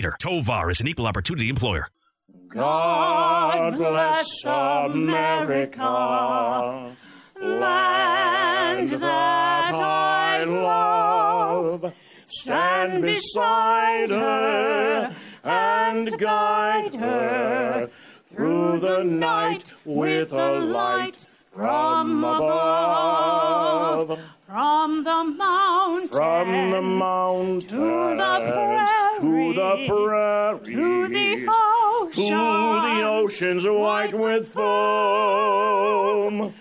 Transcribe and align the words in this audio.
leader. 0.00 0.16
Tovar 0.18 0.70
is 0.70 0.80
an 0.80 0.88
equal 0.88 1.06
opportunity 1.06 1.50
employer. 1.50 1.88
God 2.48 3.76
bless 3.76 4.26
America, 4.46 5.76
land 7.38 8.88
that 8.88 9.74
I 9.74 10.44
love. 10.44 11.92
Stand 12.26 13.02
beside 13.02 14.08
her 14.08 15.14
and 15.44 16.18
guide 16.18 16.94
her 16.94 17.90
through 18.32 18.80
the 18.80 19.02
night 19.02 19.72
with 19.84 20.32
a 20.32 20.60
light 20.60 21.26
from 21.60 22.24
above. 22.24 24.18
From 24.46 25.04
the 25.04 25.24
mountains, 25.24 26.16
From 26.16 26.70
the 26.70 26.80
mountains 26.80 27.64
to 27.66 27.76
the 27.76 28.38
to 29.20 29.52
the 29.54 29.84
prairies, 29.86 30.66
to 30.66 31.08
the 31.08 31.44
prairies, 31.46 32.16
to 32.16 32.24
the 32.24 33.02
oceans 33.06 33.66
white 33.68 34.14
with 34.14 34.48
foam. 34.48 36.54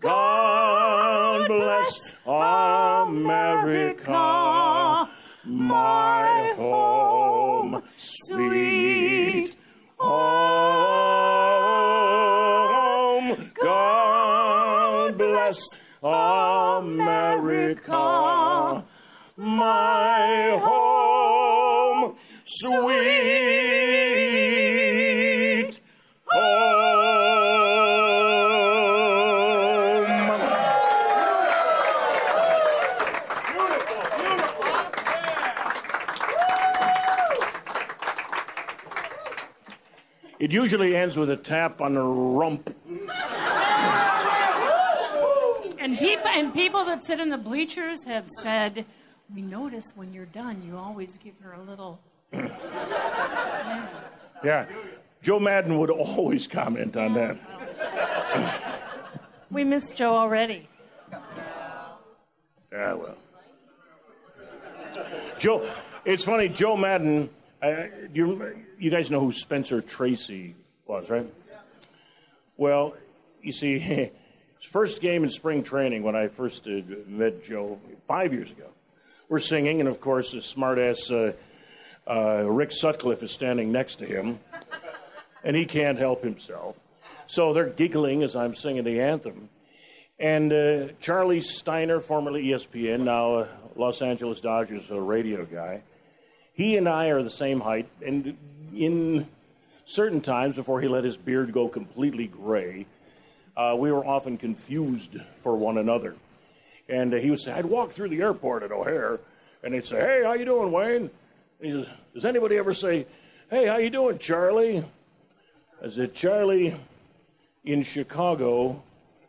God 0.00 1.46
bless 1.48 2.16
America, 2.26 4.10
my 5.44 6.54
home, 6.56 7.82
sweet 7.96 9.54
home. 9.98 10.56
God 13.62 14.15
bless 15.16 15.66
America, 16.02 16.82
my 19.36 20.60
home, 20.62 22.16
sweet 22.44 22.76
home. 26.26 26.86
It 40.38 40.52
usually 40.52 40.94
ends 40.94 41.16
with 41.16 41.30
a 41.30 41.36
tap 41.36 41.80
on 41.80 41.94
the 41.94 42.04
rump. 42.04 42.76
And 45.98 46.08
people 46.08 46.26
and 46.28 46.54
people 46.54 46.84
that 46.84 47.04
sit 47.04 47.20
in 47.20 47.30
the 47.30 47.38
bleachers 47.38 48.04
have 48.06 48.28
said, 48.42 48.84
"We 49.34 49.40
notice 49.42 49.84
when 49.94 50.12
you're 50.12 50.26
done, 50.26 50.62
you 50.66 50.76
always 50.76 51.16
give 51.16 51.34
her 51.40 51.52
a 51.52 51.62
little." 51.62 52.00
Yeah. 54.44 54.66
Joe 55.22 55.40
Maddon 55.40 55.78
would 55.78 55.90
always 55.90 56.46
comment 56.46 56.96
on 56.96 57.14
that. 57.14 57.36
We 59.48 59.62
miss 59.62 59.92
Joe 59.92 60.16
already. 60.16 60.68
Yeah, 62.72 62.94
well. 62.94 63.16
Joe, 65.38 65.72
it's 66.04 66.24
funny, 66.24 66.48
Joe 66.48 66.76
Maddon, 66.76 67.30
uh, 67.62 67.84
you, 68.12 68.56
you 68.78 68.90
guys 68.90 69.08
know 69.08 69.20
who 69.20 69.30
Spencer 69.30 69.80
Tracy 69.80 70.56
was, 70.86 71.08
right? 71.10 71.32
Well, 72.56 72.96
you 73.40 73.52
see, 73.52 73.78
first 74.60 75.00
game 75.00 75.24
in 75.24 75.30
spring 75.30 75.62
training 75.62 76.02
when 76.02 76.16
I 76.16 76.28
first 76.28 76.66
uh, 76.66 76.80
met 77.06 77.42
Joe 77.42 77.78
five 78.06 78.32
years 78.32 78.50
ago, 78.50 78.68
we're 79.28 79.38
singing, 79.38 79.80
and 79.80 79.88
of 79.88 80.00
course, 80.00 80.32
the 80.32 80.38
smartass 80.38 81.10
uh, 81.10 81.32
uh, 82.10 82.44
Rick 82.48 82.72
Sutcliffe 82.72 83.22
is 83.22 83.32
standing 83.32 83.72
next 83.72 83.96
to 83.96 84.06
him, 84.06 84.38
and 85.42 85.56
he 85.56 85.66
can't 85.66 85.98
help 85.98 86.22
himself. 86.22 86.78
So 87.26 87.52
they're 87.52 87.68
giggling 87.68 88.22
as 88.22 88.36
I'm 88.36 88.54
singing 88.54 88.84
the 88.84 89.00
anthem. 89.00 89.48
And 90.18 90.52
uh, 90.52 90.88
Charlie 91.00 91.40
Steiner, 91.40 92.00
formerly 92.00 92.44
ESPN, 92.46 93.00
now 93.00 93.48
Los 93.74 94.00
Angeles 94.00 94.40
Dodgers 94.40 94.90
uh, 94.90 94.98
radio 94.98 95.44
guy, 95.44 95.82
he 96.54 96.76
and 96.76 96.88
I 96.88 97.08
are 97.08 97.22
the 97.22 97.30
same 97.30 97.60
height. 97.60 97.88
And 98.04 98.36
in 98.74 99.28
certain 99.84 100.20
times, 100.20 100.56
before 100.56 100.80
he 100.80 100.88
let 100.88 101.04
his 101.04 101.16
beard 101.16 101.52
go 101.52 101.68
completely 101.68 102.28
gray, 102.28 102.86
uh, 103.56 103.76
we 103.78 103.90
were 103.90 104.04
often 104.04 104.36
confused 104.36 105.16
for 105.42 105.56
one 105.56 105.78
another. 105.78 106.14
And 106.88 107.14
uh, 107.14 107.16
he 107.16 107.30
would 107.30 107.40
say, 107.40 107.52
I'd 107.52 107.64
walk 107.64 107.92
through 107.92 108.10
the 108.10 108.20
airport 108.20 108.62
at 108.62 108.70
O'Hare, 108.70 109.18
and 109.62 109.74
they'd 109.74 109.84
say, 109.84 109.98
Hey, 109.98 110.22
how 110.24 110.34
you 110.34 110.44
doing, 110.44 110.70
Wayne? 110.70 111.10
And 111.60 111.60
he 111.60 111.72
says, 111.72 111.88
Does 112.14 112.24
anybody 112.24 112.56
ever 112.56 112.74
say, 112.74 113.06
Hey, 113.50 113.66
how 113.66 113.78
you 113.78 113.90
doing, 113.90 114.18
Charlie? 114.18 114.84
I 115.82 115.88
said, 115.88 116.14
Charlie, 116.14 116.76
in 117.64 117.82
Chicago, 117.82 118.82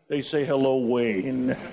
they 0.08 0.22
say 0.22 0.46
hello, 0.46 0.78
Wayne. 0.78 1.56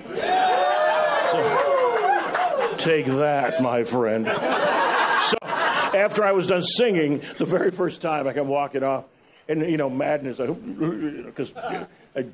So, 1.31 2.75
take 2.77 3.07
that, 3.07 3.61
my 3.61 3.83
friend. 3.83 4.25
So, 4.27 5.37
after 5.43 6.23
I 6.23 6.33
was 6.33 6.45
done 6.45 6.61
singing, 6.61 7.21
the 7.37 7.45
very 7.45 7.71
first 7.71 7.99
time 7.99 8.27
I 8.27 8.33
come 8.33 8.47
walking 8.47 8.83
off, 8.83 9.05
and 9.47 9.61
you 9.69 9.77
know, 9.77 9.89
madness, 9.89 10.37
because 10.37 11.53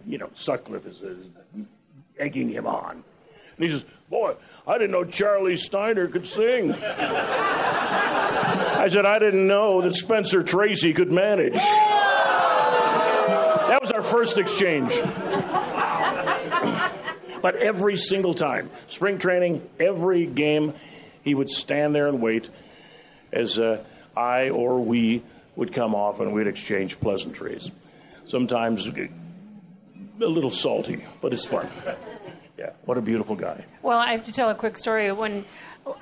you 0.07 0.17
know, 0.17 0.29
Sutcliffe 0.33 0.85
is 0.85 1.01
uh, 1.01 1.15
egging 2.17 2.49
him 2.49 2.67
on, 2.67 2.91
and 2.91 3.65
he 3.65 3.69
says, 3.69 3.85
"Boy, 4.09 4.35
I 4.65 4.77
didn't 4.77 4.91
know 4.91 5.05
Charlie 5.05 5.57
Steiner 5.57 6.07
could 6.07 6.27
sing." 6.27 6.73
I 6.73 8.87
said, 8.89 9.05
"I 9.05 9.19
didn't 9.19 9.47
know 9.47 9.81
that 9.81 9.93
Spencer 9.93 10.41
Tracy 10.41 10.93
could 10.93 11.11
manage." 11.11 11.59
That 13.71 13.81
was 13.81 13.91
our 13.91 14.03
first 14.03 14.37
exchange. 14.37 14.91
but 17.41 17.55
every 17.55 17.95
single 17.95 18.33
time, 18.33 18.69
spring 18.87 19.17
training, 19.17 19.67
every 19.79 20.25
game, 20.25 20.73
he 21.23 21.35
would 21.35 21.49
stand 21.49 21.95
there 21.95 22.07
and 22.07 22.21
wait 22.21 22.49
as 23.31 23.59
uh, 23.59 23.83
I 24.15 24.49
or 24.49 24.79
we 24.79 25.23
would 25.61 25.71
come 25.71 25.93
off 25.93 26.19
and 26.19 26.33
we'd 26.33 26.47
exchange 26.47 26.99
pleasantries. 26.99 27.69
Sometimes 28.25 28.87
a 28.87 29.09
little 30.17 30.49
salty, 30.49 31.05
but 31.21 31.33
it's 31.33 31.45
fun. 31.45 31.67
Yeah, 32.57 32.73
what 32.85 32.95
a 32.95 33.01
beautiful 33.01 33.35
guy. 33.35 33.65
Well, 33.81 33.97
I 33.97 34.11
have 34.11 34.23
to 34.25 34.31
tell 34.31 34.51
a 34.51 34.53
quick 34.53 34.77
story. 34.77 35.11
When 35.11 35.45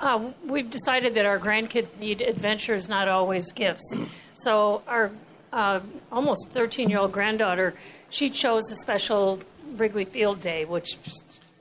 uh, 0.01 0.31
we've 0.45 0.69
decided 0.69 1.13
that 1.13 1.25
our 1.25 1.39
grandkids 1.39 1.97
need 1.97 2.21
adventures, 2.21 2.89
not 2.89 3.07
always 3.07 3.53
gifts. 3.53 3.95
So 4.33 4.81
our 4.85 5.09
uh, 5.53 5.79
almost 6.11 6.51
13-year-old 6.53 7.13
granddaughter, 7.13 7.75
she 8.09 8.29
chose 8.29 8.69
a 8.71 8.75
special 8.75 9.41
Wrigley 9.77 10.03
Field 10.03 10.41
day, 10.41 10.65
which 10.65 10.97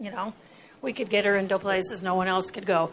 you 0.01 0.11
know 0.11 0.33
we 0.83 0.93
could 0.93 1.11
get 1.11 1.25
her 1.27 1.37
into 1.37 1.61
places 1.61 2.03
no 2.03 2.17
one 2.17 2.27
else 2.27 2.51
could 2.51 2.67
go. 2.67 2.91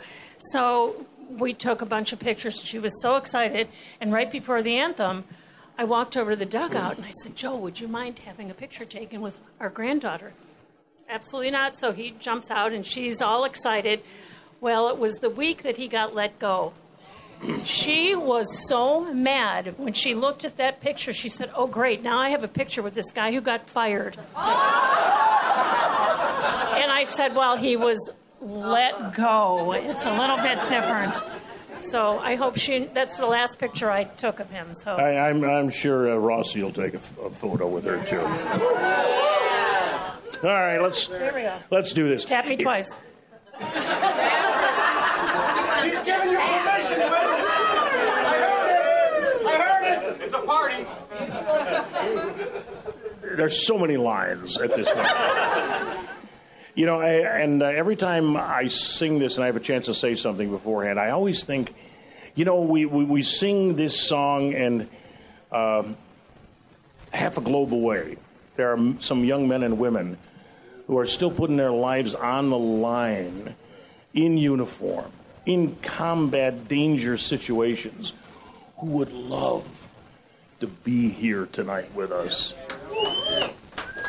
So 0.52 1.08
we 1.30 1.54
took 1.54 1.82
a 1.82 1.86
bunch 1.86 2.14
of 2.14 2.20
pictures. 2.20 2.62
She 2.62 2.80
was 2.80 3.02
so 3.02 3.16
excited, 3.16 3.68
and 4.00 4.12
right 4.12 4.32
before 4.32 4.62
the 4.62 4.78
anthem. 4.78 5.26
I 5.78 5.84
walked 5.84 6.16
over 6.16 6.32
to 6.32 6.38
the 6.38 6.46
dugout 6.46 6.96
and 6.96 7.06
I 7.06 7.12
said, 7.22 7.36
Joe, 7.36 7.58
would 7.58 7.82
you 7.82 7.90
mind 7.90 8.20
having 8.20 8.50
a 8.50 8.54
picture 8.54 8.86
taken 8.86 9.20
with 9.20 9.38
our 9.60 9.70
granddaughter? 9.70 10.32
Absolutely 11.10 11.52
not. 11.52 11.78
So 11.78 11.92
he 11.92 12.12
jumps 12.12 12.50
out 12.50 12.72
and 12.72 12.86
she's 12.86 13.22
all 13.22 13.44
excited. 13.44 14.02
Well, 14.62 14.88
it 14.88 14.98
was 14.98 15.16
the 15.16 15.30
week 15.30 15.64
that 15.64 15.76
he 15.76 15.90
got 15.90 16.16
let 16.16 16.40
go. 16.40 16.72
She 17.66 18.16
was 18.16 18.68
so 18.70 19.14
mad 19.14 19.76
when 19.78 19.92
she 19.92 20.16
looked 20.16 20.46
at 20.46 20.56
that 20.58 20.80
picture. 20.80 21.12
She 21.12 21.28
said, 21.28 21.52
Oh, 21.54 21.68
great, 21.68 22.02
now 22.02 22.18
I 22.18 22.30
have 22.30 22.46
a 22.46 22.48
picture 22.48 22.82
with 22.82 22.94
this 22.94 23.12
guy 23.12 23.34
who 23.34 23.42
got 23.42 23.70
fired. 23.70 24.16
and 24.18 24.26
I 26.90 27.04
said, 27.06 27.36
Well, 27.36 27.58
he 27.58 27.76
was 27.76 28.10
let 28.46 29.14
go. 29.16 29.74
It's 29.74 30.06
a 30.06 30.12
little 30.18 30.38
bit 30.38 30.60
different. 30.68 31.22
So 31.82 32.20
I 32.20 32.36
hope 32.36 32.58
she, 32.58 32.86
that's 32.86 33.18
the 33.18 33.26
last 33.26 33.60
picture 33.60 33.92
I 33.92 34.06
took 34.06 34.40
of 34.40 34.50
him. 34.50 34.74
So 34.74 34.96
I, 34.96 35.30
I'm, 35.30 35.44
I'm 35.44 35.70
sure 35.70 36.10
uh, 36.10 36.16
Rossi 36.16 36.64
will 36.64 36.72
take 36.72 36.94
a, 36.94 36.98
f- 36.98 37.18
a 37.20 37.30
photo 37.30 37.68
with 37.68 37.86
her 37.86 38.04
too. 38.06 38.22
All 40.48 40.50
right, 40.54 40.80
let's 40.80 41.08
There 41.08 41.34
we 41.34 41.42
go. 41.44 41.58
let's 41.72 41.94
do 41.94 42.08
this. 42.08 42.24
tap 42.24 42.46
me 42.48 42.56
twice. 42.58 42.96
She's 45.82 46.00
giving 46.02 46.30
you 46.30 46.38
permission, 46.40 47.00
Wayne. 47.00 47.12
I 48.26 48.38
heard 48.42 48.70
it. 48.72 49.46
I 49.46 49.50
heard 49.58 49.84
it. 50.16 50.22
It's 50.22 50.34
a 50.34 50.40
party. 50.40 50.86
There's 53.36 53.66
so 53.66 53.78
many 53.78 53.98
lines 53.98 54.58
at 54.58 54.74
this 54.76 54.88
point. 54.90 55.08
You 56.76 56.86
know, 56.86 57.00
I, 57.00 57.40
and 57.40 57.64
uh, 57.64 57.68
every 57.68 57.96
time 57.96 58.36
I 58.36 58.68
sing 58.68 59.18
this 59.18 59.36
and 59.36 59.44
I 59.44 59.48
have 59.48 59.56
a 59.56 59.62
chance 59.62 59.86
to 59.86 59.94
say 59.94 60.16
something 60.16 60.52
beforehand, 60.52 61.00
I 61.00 61.12
always 61.12 61.44
think, 61.46 61.74
you 62.36 62.44
know, 62.44 62.60
we, 62.60 62.86
we, 62.86 63.06
we 63.06 63.24
sing 63.24 63.78
this 63.78 63.98
song 63.98 64.54
and 64.54 64.90
um, 65.54 65.96
half 67.12 67.38
a 67.38 67.42
globe 67.42 67.74
away, 67.74 68.18
there 68.58 68.74
are 68.74 68.94
some 69.00 69.24
young 69.24 69.48
men 69.48 69.64
and 69.64 69.80
women 69.80 70.18
who 70.88 70.98
are 70.98 71.06
still 71.06 71.32
putting 71.32 71.56
their 71.56 71.72
lives 71.72 72.14
on 72.14 72.50
the 72.50 72.58
line 72.58 73.56
in 74.14 74.38
uniform, 74.38 75.10
in 75.46 75.78
combat 75.78 76.68
danger 76.68 77.18
situations, 77.18 78.14
who 78.80 78.88
would 78.88 79.14
love 79.14 79.88
to 80.60 80.68
be 80.68 81.10
here 81.10 81.46
tonight 81.54 81.94
with 81.96 82.12
us. 82.12 82.54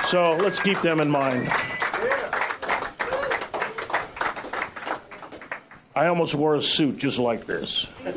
So 0.04 0.36
let's 0.36 0.58
keep 0.58 0.80
them 0.82 1.00
in 1.00 1.08
mind. 1.08 1.48
I 5.96 6.08
almost 6.08 6.34
wore 6.34 6.54
a 6.54 6.60
suit 6.60 6.98
just 6.98 7.18
like 7.18 7.46
this. 7.46 7.86
I 8.04 8.10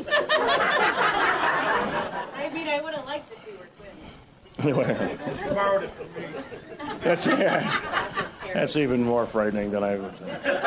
mean, 2.52 2.68
I 2.68 2.78
would 2.82 2.92
have 2.92 3.06
liked 3.06 3.32
it 3.32 3.38
if 3.38 3.46
we 3.46 3.52
were 3.56 3.68
twins. 3.78 4.18
Anyway, 4.58 5.16
that's 7.02 7.26
yeah, 7.26 7.80
that's 8.52 8.76
even 8.76 9.02
more 9.02 9.24
frightening 9.24 9.70
than 9.70 9.82
I 9.82 9.96
was. 9.96 10.12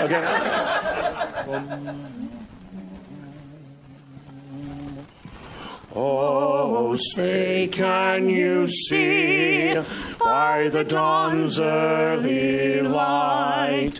Okay. 0.02 0.26
Oh, 5.96 6.96
say, 6.96 7.70
can 7.72 8.28
you 8.28 8.66
see 8.66 9.80
by 10.20 10.70
the 10.70 10.84
dawn's 10.84 11.60
early 11.60 12.82
light 12.82 14.00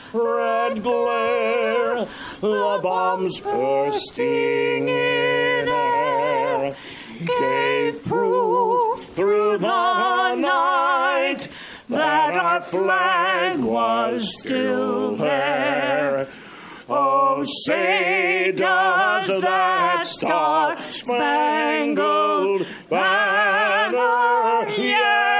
red 0.13 0.83
glare, 0.83 2.05
the 2.41 2.79
bombs 2.81 3.39
bursting 3.39 4.89
in 4.89 5.67
air 5.67 6.75
gave 7.25 8.03
proof 8.03 9.03
through 9.05 9.57
the 9.57 10.35
night 10.35 11.47
that 11.89 12.33
our 12.33 12.61
flag 12.61 13.59
was 13.59 14.39
still 14.41 15.15
there. 15.15 16.27
Oh, 16.89 17.43
say 17.65 18.51
does 18.55 19.27
that 19.41 20.05
star 20.05 20.77
spangled 20.91 22.65
banner 22.89 24.69
yet 24.77 25.30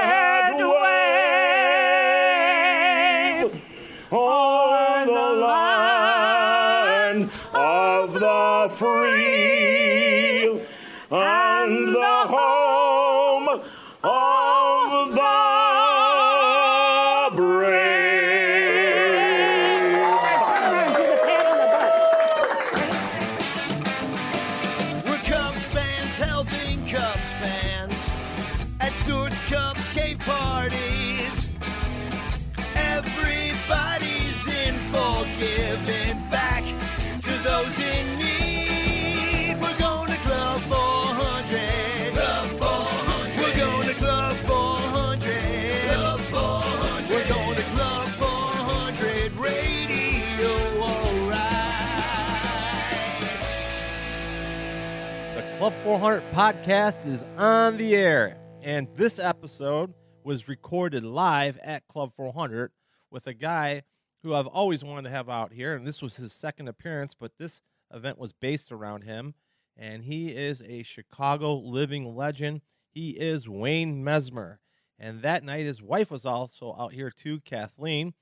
400 55.92 56.32
podcast 56.32 57.06
is 57.06 57.22
on 57.36 57.76
the 57.76 57.94
air, 57.94 58.38
and 58.62 58.88
this 58.94 59.18
episode 59.18 59.92
was 60.24 60.48
recorded 60.48 61.04
live 61.04 61.58
at 61.58 61.86
Club 61.86 62.14
400 62.16 62.72
with 63.10 63.26
a 63.26 63.34
guy 63.34 63.82
who 64.22 64.34
I've 64.34 64.46
always 64.46 64.82
wanted 64.82 65.02
to 65.02 65.14
have 65.14 65.28
out 65.28 65.52
here, 65.52 65.74
and 65.74 65.86
this 65.86 66.00
was 66.00 66.16
his 66.16 66.32
second 66.32 66.68
appearance, 66.68 67.12
but 67.12 67.32
this 67.36 67.60
event 67.92 68.16
was 68.16 68.32
based 68.32 68.72
around 68.72 69.04
him, 69.04 69.34
and 69.76 70.02
he 70.02 70.30
is 70.30 70.62
a 70.62 70.82
Chicago 70.82 71.56
living 71.56 72.16
legend. 72.16 72.62
He 72.88 73.10
is 73.10 73.46
Wayne 73.46 74.02
Messmer, 74.02 74.60
and 74.98 75.20
that 75.20 75.44
night 75.44 75.66
his 75.66 75.82
wife 75.82 76.10
was 76.10 76.24
also 76.24 76.74
out 76.78 76.94
here 76.94 77.10
too, 77.10 77.40
Kathleen. 77.40 78.14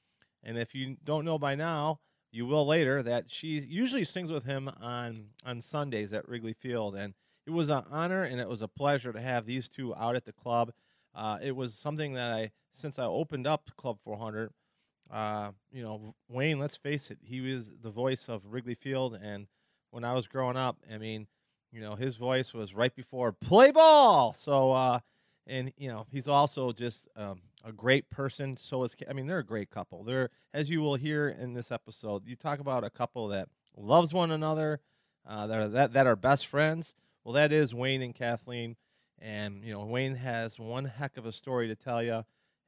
And 0.42 0.58
if 0.58 0.74
you 0.74 0.96
don't 1.04 1.24
know 1.24 1.38
by 1.38 1.54
now, 1.54 2.00
you 2.32 2.46
will 2.46 2.66
later 2.66 3.00
that 3.04 3.26
she 3.30 3.60
usually 3.60 4.04
sings 4.04 4.32
with 4.32 4.42
him 4.42 4.68
on 4.80 5.26
on 5.46 5.60
Sundays 5.60 6.12
at 6.12 6.28
Wrigley 6.28 6.54
Field, 6.54 6.96
and 6.96 7.14
it 7.50 7.52
was 7.56 7.68
an 7.68 7.82
honor 7.90 8.22
and 8.22 8.40
it 8.40 8.48
was 8.48 8.62
a 8.62 8.68
pleasure 8.68 9.12
to 9.12 9.20
have 9.20 9.44
these 9.44 9.68
two 9.68 9.94
out 9.96 10.14
at 10.14 10.24
the 10.24 10.32
club. 10.32 10.72
Uh, 11.14 11.38
it 11.42 11.50
was 11.54 11.74
something 11.74 12.14
that 12.14 12.30
I 12.30 12.52
since 12.72 12.98
I 12.98 13.04
opened 13.04 13.46
up 13.46 13.70
Club 13.76 13.98
400. 14.04 14.52
Uh, 15.10 15.50
you 15.72 15.82
know, 15.82 16.14
Wayne. 16.28 16.60
Let's 16.60 16.76
face 16.76 17.10
it, 17.10 17.18
he 17.24 17.40
was 17.40 17.72
the 17.82 17.90
voice 17.90 18.28
of 18.28 18.42
Wrigley 18.46 18.76
Field, 18.76 19.18
and 19.20 19.48
when 19.90 20.04
I 20.04 20.12
was 20.14 20.28
growing 20.28 20.56
up, 20.56 20.76
I 20.92 20.98
mean, 20.98 21.26
you 21.72 21.80
know, 21.80 21.96
his 21.96 22.14
voice 22.14 22.54
was 22.54 22.72
right 22.72 22.94
before 22.94 23.32
play 23.32 23.72
ball. 23.72 24.34
So, 24.34 24.70
uh, 24.70 25.00
and 25.48 25.72
you 25.76 25.88
know, 25.88 26.06
he's 26.12 26.28
also 26.28 26.70
just 26.70 27.08
um, 27.16 27.40
a 27.64 27.72
great 27.72 28.08
person. 28.10 28.56
So 28.56 28.84
is 28.84 28.94
I 29.08 29.12
mean, 29.12 29.26
they're 29.26 29.40
a 29.40 29.44
great 29.44 29.70
couple. 29.70 30.04
They're 30.04 30.30
as 30.54 30.70
you 30.70 30.80
will 30.80 30.94
hear 30.94 31.28
in 31.28 31.54
this 31.54 31.72
episode. 31.72 32.22
You 32.24 32.36
talk 32.36 32.60
about 32.60 32.84
a 32.84 32.90
couple 32.90 33.26
that 33.28 33.48
loves 33.76 34.14
one 34.14 34.30
another, 34.30 34.78
uh, 35.28 35.48
that 35.48 35.58
are 35.58 35.68
that 35.70 35.92
that 35.94 36.06
are 36.06 36.14
best 36.14 36.46
friends. 36.46 36.94
Well, 37.30 37.40
that 37.40 37.52
is 37.52 37.72
Wayne 37.72 38.02
and 38.02 38.12
Kathleen, 38.12 38.74
and 39.20 39.62
you 39.62 39.72
know, 39.72 39.84
Wayne 39.84 40.16
has 40.16 40.58
one 40.58 40.84
heck 40.84 41.16
of 41.16 41.26
a 41.26 41.30
story 41.30 41.68
to 41.68 41.76
tell 41.76 42.02
you. 42.02 42.24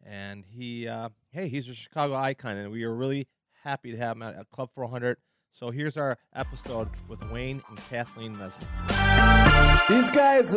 And 0.07 0.45
he, 0.49 0.87
uh, 0.87 1.09
hey, 1.33 1.49
he's 1.49 1.69
a 1.69 1.75
Chicago 1.75 2.15
icon, 2.15 2.57
and 2.57 2.71
we 2.71 2.85
are 2.85 2.95
really 2.95 3.27
happy 3.65 3.91
to 3.91 3.99
have 3.99 4.15
him 4.15 4.23
at, 4.23 4.37
at 4.37 4.51
Club 4.51 4.71
400. 4.73 5.17
So 5.51 5.73
here's 5.73 5.97
our 5.97 6.17
episode 6.33 6.91
with 7.09 7.29
Wayne 7.33 7.61
and 7.69 7.79
Kathleen 7.91 8.37
Messmer. 8.37 9.89
These 9.89 10.11
guys 10.11 10.55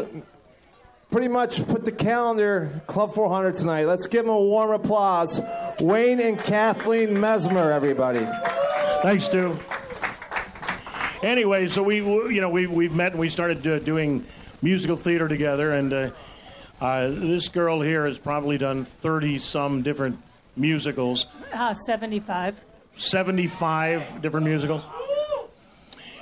pretty 1.10 1.28
much 1.28 1.68
put 1.68 1.84
the 1.84 1.92
calendar 1.92 2.84
Club 2.86 3.16
400 3.16 3.56
tonight. 3.56 3.86
Let's 3.86 4.06
give 4.06 4.26
them 4.26 4.36
a 4.36 4.40
warm 4.40 4.70
applause. 4.70 5.42
Wayne 5.80 6.20
and 6.20 6.38
Kathleen 6.38 7.10
Messmer, 7.16 7.72
everybody. 7.72 8.24
Thanks, 9.02 9.24
Stu. 9.24 9.58
Anyway, 11.30 11.68
so 11.68 11.82
we, 11.82 11.96
you 11.98 12.40
know, 12.40 12.50
we 12.52 12.68
we've 12.68 12.94
met 12.94 13.14
and 13.14 13.20
we 13.20 13.30
started 13.30 13.66
uh, 13.66 13.80
doing 13.80 14.24
musical 14.62 14.96
theater 14.96 15.28
together, 15.28 15.72
and 15.72 15.92
uh, 15.92 16.12
uh, 16.80 17.08
this 17.08 17.48
girl 17.50 17.82
here 17.82 18.06
has 18.06 18.20
probably 18.20 18.60
done 18.60 18.86
thirty 18.86 19.40
some 19.40 19.82
different 19.82 20.20
musicals, 20.56 21.26
Uh, 21.52 21.74
75. 21.74 22.62
seventy-five 22.94 24.22
different 24.22 24.46
musicals, 24.46 24.84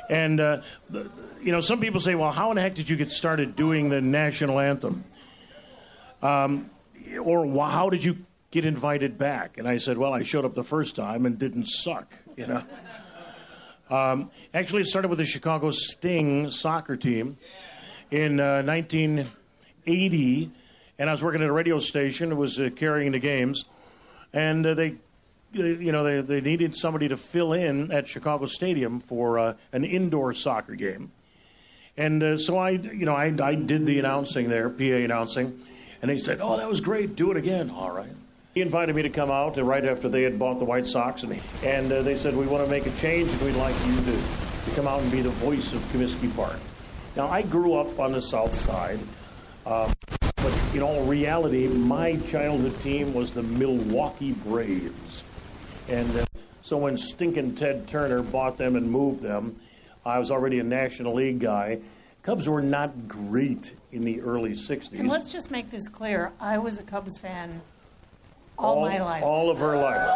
and 0.10 0.40
uh, 0.40 0.62
the, 0.90 1.12
you 1.42 1.52
know, 1.52 1.60
some 1.60 1.82
people 1.82 2.00
say, 2.00 2.16
"Well, 2.16 2.32
how 2.32 2.52
in 2.52 2.56
the 2.56 2.62
heck 2.62 2.74
did 2.76 2.90
you 2.90 2.96
get 2.96 3.12
started 3.12 3.58
doing 3.58 3.90
the 3.90 4.00
national 4.00 4.58
anthem?" 4.58 5.04
Um, 6.22 6.70
or 7.22 7.46
how 7.70 7.90
did 7.90 8.06
you 8.06 8.20
get 8.52 8.64
invited 8.64 9.18
back? 9.18 9.58
And 9.58 9.68
I 9.68 9.80
said, 9.80 9.98
"Well, 9.98 10.14
I 10.14 10.24
showed 10.24 10.46
up 10.46 10.54
the 10.54 10.64
first 10.64 10.96
time 10.96 11.26
and 11.26 11.38
didn't 11.38 11.66
suck," 11.68 12.08
you 12.38 12.48
know. 12.48 12.64
Um, 13.90 14.32
actually, 14.54 14.82
it 14.82 14.88
started 14.88 15.10
with 15.10 15.20
the 15.20 15.26
Chicago 15.26 15.70
Sting 15.70 16.50
soccer 16.52 16.96
team 16.96 17.38
in 18.12 18.40
uh, 18.40 18.64
1980, 18.64 20.52
and 21.00 21.10
I 21.10 21.12
was 21.12 21.24
working 21.24 21.42
at 21.42 21.50
a 21.50 21.54
radio 21.54 21.80
station. 21.80 22.32
It 22.32 22.36
was 22.36 22.60
uh, 22.60 22.70
carrying 22.76 23.12
the 23.12 23.20
games, 23.20 23.66
and 24.32 24.66
uh, 24.66 24.74
they, 24.74 24.96
you 25.52 25.92
know, 25.92 26.04
they, 26.04 26.22
they 26.22 26.42
needed 26.42 26.76
somebody 26.76 27.08
to 27.10 27.18
fill 27.18 27.54
in 27.54 27.92
at 27.92 28.08
Chicago 28.08 28.46
Stadium 28.46 29.00
for 29.00 29.38
uh, 29.38 29.54
an 29.74 29.84
indoor 29.84 30.34
soccer 30.34 30.76
game. 30.76 31.12
And 31.98 32.24
uh, 32.24 32.38
so 32.38 32.58
I, 32.58 32.72
you 32.72 33.06
know, 33.06 33.16
I, 33.16 33.34
I 33.44 33.56
did 33.56 33.86
the 33.86 34.00
announcing 34.00 34.50
there, 34.50 34.70
PA 34.70 34.84
announcing, 34.84 35.60
and 36.02 36.10
they 36.10 36.18
said, 36.18 36.40
"Oh, 36.42 36.58
that 36.58 36.68
was 36.68 36.80
great. 36.80 37.16
Do 37.16 37.32
it 37.32 37.38
again." 37.38 37.70
All 37.70 37.92
right. 37.92 38.16
He 38.54 38.62
invited 38.62 38.96
me 38.96 39.02
to 39.02 39.10
come 39.10 39.32
out 39.32 39.58
right 39.58 39.84
after 39.84 40.08
they 40.08 40.22
had 40.22 40.38
bought 40.38 40.60
the 40.60 40.66
White 40.66 40.86
Sox, 40.86 41.24
and, 41.24 41.42
and 41.64 41.92
uh, 41.92 42.04
they 42.04 42.16
said, 42.16 42.36
"We 42.36 42.46
want 42.46 42.64
to 42.64 42.70
make 42.70 42.86
a 42.86 42.92
change, 42.92 43.32
and 43.32 43.42
we'd 43.42 43.56
like 43.56 43.76
you 43.88 43.96
to, 43.96 44.12
to 44.12 44.76
come 44.76 44.88
out 44.88 45.02
and 45.02 45.12
be 45.12 45.22
the 45.22 45.30
voice 45.30 45.74
of 45.74 45.80
Comiskey 45.92 46.34
Park." 46.36 46.60
Now, 47.16 47.28
I 47.30 47.42
grew 47.42 47.74
up 47.74 48.00
on 48.00 48.12
the 48.12 48.22
South 48.22 48.54
Side, 48.54 49.00
um, 49.66 49.92
but 50.36 50.54
in 50.76 50.84
all 50.84 51.04
reality, 51.06 51.68
my 51.68 52.18
childhood 52.28 52.80
team 52.82 53.16
was 53.16 53.32
the 53.32 53.42
Milwaukee 53.42 54.34
Braves, 54.34 55.24
and 55.90 56.16
uh, 56.16 56.26
so 56.62 56.78
when 56.78 56.96
stinking 56.96 57.56
Ted 57.56 57.88
Turner 57.88 58.22
bought 58.22 58.60
them 58.60 58.76
and 58.76 58.90
moved 58.90 59.22
them, 59.22 59.60
I 60.06 60.20
was 60.20 60.30
already 60.30 60.60
a 60.60 60.64
National 60.64 61.16
League 61.16 61.40
guy. 61.40 61.80
Cubs 62.22 62.48
were 62.48 62.62
not 62.62 63.08
great 63.08 63.74
in 63.92 64.04
the 64.04 64.22
early 64.22 64.52
'60s. 64.52 65.00
And 65.00 65.10
let's 65.10 65.32
just 65.32 65.50
make 65.50 65.72
this 65.72 65.88
clear. 65.88 66.34
I 66.40 66.60
was 66.60 66.78
a 66.78 66.84
Cubs 66.84 67.18
fan 67.18 67.64
all, 68.58 68.82
my 68.82 69.02
life. 69.02 69.24
All 69.24 69.50
of 69.50 69.60
her 69.60 69.78
life. 69.78 70.10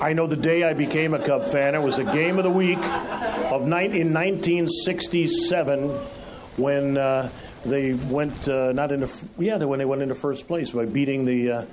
I 0.00 0.12
know 0.12 0.28
the 0.28 0.36
day 0.36 0.62
I 0.62 0.74
became 0.74 1.12
a 1.12 1.18
Cub 1.18 1.44
fan. 1.46 1.74
It 1.74 1.82
was 1.82 1.98
a 1.98 2.04
game 2.04 2.38
of 2.38 2.44
the 2.44 2.50
week 2.50 2.78
of 2.78 3.66
night 3.66 3.94
in 3.94 4.14
1967 4.14 5.88
when 6.56 6.96
uh, 6.96 7.30
they 7.64 7.94
went 7.94 8.48
uh, 8.48 8.72
not 8.72 8.92
into 8.92 9.08
yeah 9.38 9.56
when 9.56 9.80
they 9.80 9.84
went 9.84 10.02
into 10.02 10.14
first 10.14 10.46
place 10.46 10.70
by 10.70 10.84
beating 10.84 11.24
the 11.24 11.50
uh, 11.50 11.64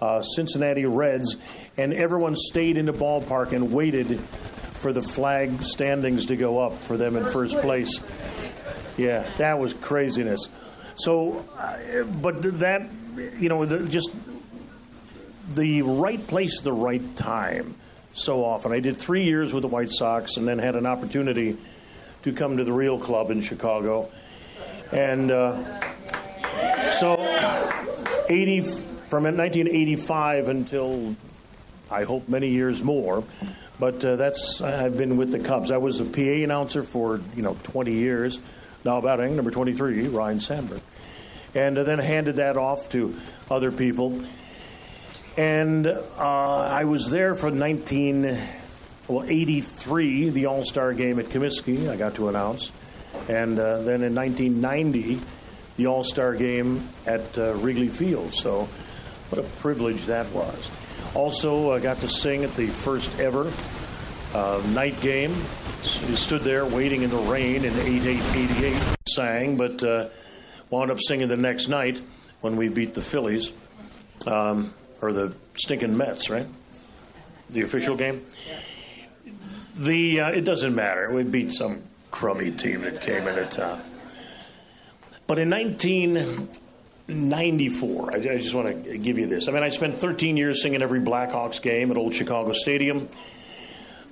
uh, 0.00 0.22
Cincinnati 0.22 0.84
Reds, 0.86 1.36
and 1.76 1.92
everyone 1.92 2.34
stayed 2.34 2.76
in 2.76 2.86
the 2.86 2.92
ballpark 2.92 3.52
and 3.52 3.72
waited 3.72 4.18
for 4.18 4.92
the 4.92 5.02
flag 5.02 5.62
standings 5.62 6.26
to 6.26 6.36
go 6.36 6.58
up 6.58 6.76
for 6.82 6.96
them 6.96 7.14
in 7.16 7.24
first 7.24 7.60
place. 7.60 8.00
Yeah, 8.96 9.28
that 9.38 9.58
was 9.58 9.74
craziness. 9.74 10.48
So, 10.96 11.44
uh, 11.58 12.04
but 12.04 12.42
that, 12.60 12.88
you 13.38 13.48
know, 13.48 13.64
the, 13.64 13.88
just 13.88 14.14
the 15.54 15.82
right 15.82 16.24
place 16.26 16.58
at 16.58 16.64
the 16.64 16.72
right 16.72 17.16
time 17.16 17.74
so 18.12 18.44
often. 18.44 18.72
I 18.72 18.80
did 18.80 18.96
three 18.96 19.24
years 19.24 19.54
with 19.54 19.62
the 19.62 19.68
White 19.68 19.90
Sox 19.90 20.36
and 20.36 20.46
then 20.46 20.58
had 20.58 20.76
an 20.76 20.86
opportunity 20.86 21.56
to 22.22 22.32
come 22.32 22.58
to 22.58 22.64
the 22.64 22.72
real 22.72 22.98
club 22.98 23.30
in 23.30 23.40
Chicago. 23.40 24.10
And 24.92 25.30
uh, 25.30 25.80
so, 26.90 27.16
80, 28.28 28.60
from 29.08 29.24
1985 29.24 30.48
until 30.48 31.16
I 31.90 32.04
hope 32.04 32.28
many 32.28 32.48
years 32.48 32.82
more. 32.82 33.24
But 33.78 34.04
uh, 34.04 34.16
that's 34.16 34.60
I've 34.60 34.96
been 34.96 35.16
with 35.16 35.32
the 35.32 35.38
Cubs. 35.38 35.70
I 35.70 35.78
was 35.78 36.00
a 36.00 36.04
PA 36.04 36.20
announcer 36.20 36.82
for 36.82 37.20
you 37.34 37.42
know 37.42 37.56
20 37.64 37.92
years. 37.92 38.38
Now 38.84 39.00
batting 39.00 39.36
number 39.36 39.50
23, 39.50 40.08
Ryne 40.08 40.40
Sandberg, 40.40 40.80
and 41.54 41.78
uh, 41.78 41.84
then 41.84 41.98
handed 41.98 42.36
that 42.36 42.56
off 42.56 42.88
to 42.90 43.16
other 43.50 43.70
people. 43.70 44.22
And 45.36 45.86
uh, 45.86 45.98
I 46.18 46.84
was 46.84 47.10
there 47.10 47.34
for 47.34 47.50
19, 47.50 48.36
well 49.08 49.24
83, 49.24 50.30
the 50.30 50.46
All 50.46 50.64
Star 50.64 50.92
game 50.94 51.18
at 51.20 51.26
Comiskey. 51.26 51.88
I 51.88 51.96
got 51.96 52.16
to 52.16 52.28
announce, 52.28 52.72
and 53.28 53.58
uh, 53.58 53.82
then 53.82 54.02
in 54.02 54.14
1990, 54.14 55.20
the 55.76 55.86
All 55.86 56.02
Star 56.04 56.34
game 56.34 56.88
at 57.06 57.38
uh, 57.38 57.54
Wrigley 57.54 57.88
Field. 57.88 58.34
So, 58.34 58.64
what 59.30 59.38
a 59.38 59.48
privilege 59.60 60.06
that 60.06 60.28
was. 60.32 60.70
Also, 61.14 61.72
I 61.72 61.78
got 61.78 61.98
to 61.98 62.08
sing 62.08 62.42
at 62.42 62.54
the 62.56 62.66
first 62.66 63.18
ever 63.20 63.50
uh, 64.34 64.62
night 64.68 65.00
game. 65.00 65.32
S- 65.82 66.20
stood 66.20 66.42
there 66.42 66.64
waiting 66.64 67.02
in 67.02 67.10
the 67.10 67.16
rain 67.16 67.64
in 67.64 67.72
8888, 67.72 68.96
sang, 69.08 69.56
but 69.56 69.82
uh, 69.82 70.08
wound 70.70 70.90
up 70.90 71.00
singing 71.00 71.28
the 71.28 71.36
next 71.36 71.68
night 71.68 72.00
when 72.40 72.56
we 72.56 72.68
beat 72.68 72.94
the 72.94 73.02
Phillies, 73.02 73.52
um, 74.26 74.72
or 75.00 75.12
the 75.12 75.34
stinking 75.56 75.96
Mets, 75.96 76.30
right? 76.30 76.46
The 77.50 77.62
official 77.62 77.96
game. 77.96 78.24
The 79.76 80.20
uh, 80.20 80.30
it 80.30 80.44
doesn't 80.44 80.74
matter. 80.74 81.12
We 81.12 81.24
beat 81.24 81.52
some 81.52 81.82
crummy 82.10 82.50
team 82.50 82.82
that 82.82 83.02
came 83.02 83.26
in 83.26 83.38
at 83.38 83.52
town. 83.52 83.80
But 85.26 85.38
in 85.38 85.48
1994, 85.50 88.12
I, 88.12 88.16
I 88.16 88.20
just 88.20 88.54
want 88.54 88.84
to 88.84 88.98
give 88.98 89.18
you 89.18 89.26
this. 89.26 89.48
I 89.48 89.52
mean, 89.52 89.62
I 89.62 89.70
spent 89.70 89.94
13 89.94 90.36
years 90.36 90.62
singing 90.62 90.82
every 90.82 91.00
Blackhawks 91.00 91.62
game 91.62 91.90
at 91.90 91.96
Old 91.96 92.12
Chicago 92.14 92.52
Stadium. 92.52 93.08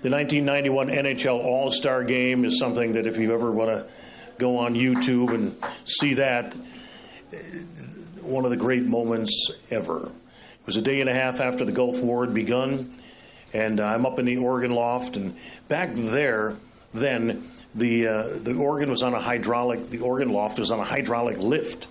The 0.03 0.09
1991 0.09 0.89
NHL 0.89 1.45
All 1.45 1.71
Star 1.71 2.03
Game 2.05 2.47
is 2.47 2.59
something 2.59 2.95
that 2.95 3.07
if 3.07 3.19
you 3.19 3.35
ever 3.35 3.53
want 3.53 3.69
to 3.69 3.85
go 4.39 4.57
on 4.57 4.75
YouTube 4.75 5.35
and 5.35 5.55
see 5.85 6.15
that, 6.15 6.55
one 8.23 8.47
of 8.47 8.51
the 8.51 8.57
great 8.57 8.85
moments 8.85 9.51
ever. 9.71 10.07
It 10.07 10.67
was 10.67 10.79
a 10.79 10.83
day 10.83 11.03
and 11.03 11.11
a 11.11 11.13
half 11.13 11.39
after 11.41 11.67
the 11.67 11.73
Gulf 11.73 12.01
War 12.01 12.25
had 12.25 12.33
begun, 12.33 12.97
and 13.53 13.79
I'm 13.79 14.07
up 14.07 14.19
in 14.19 14.25
the 14.25 14.39
organ 14.39 14.75
loft, 14.75 15.17
and 15.17 15.37
back 15.69 15.93
there, 15.93 16.57
then 16.95 17.47
the 17.75 18.07
uh, 18.07 18.23
the 18.39 18.55
organ 18.55 18.89
was 18.91 19.03
on 19.03 19.13
a 19.13 19.21
hydraulic. 19.21 19.91
The 19.91 20.01
organ 20.01 20.31
loft 20.31 20.59
was 20.59 20.71
on 20.71 20.81
a 20.81 20.85
hydraulic 20.85 21.37
lift. 21.37 21.89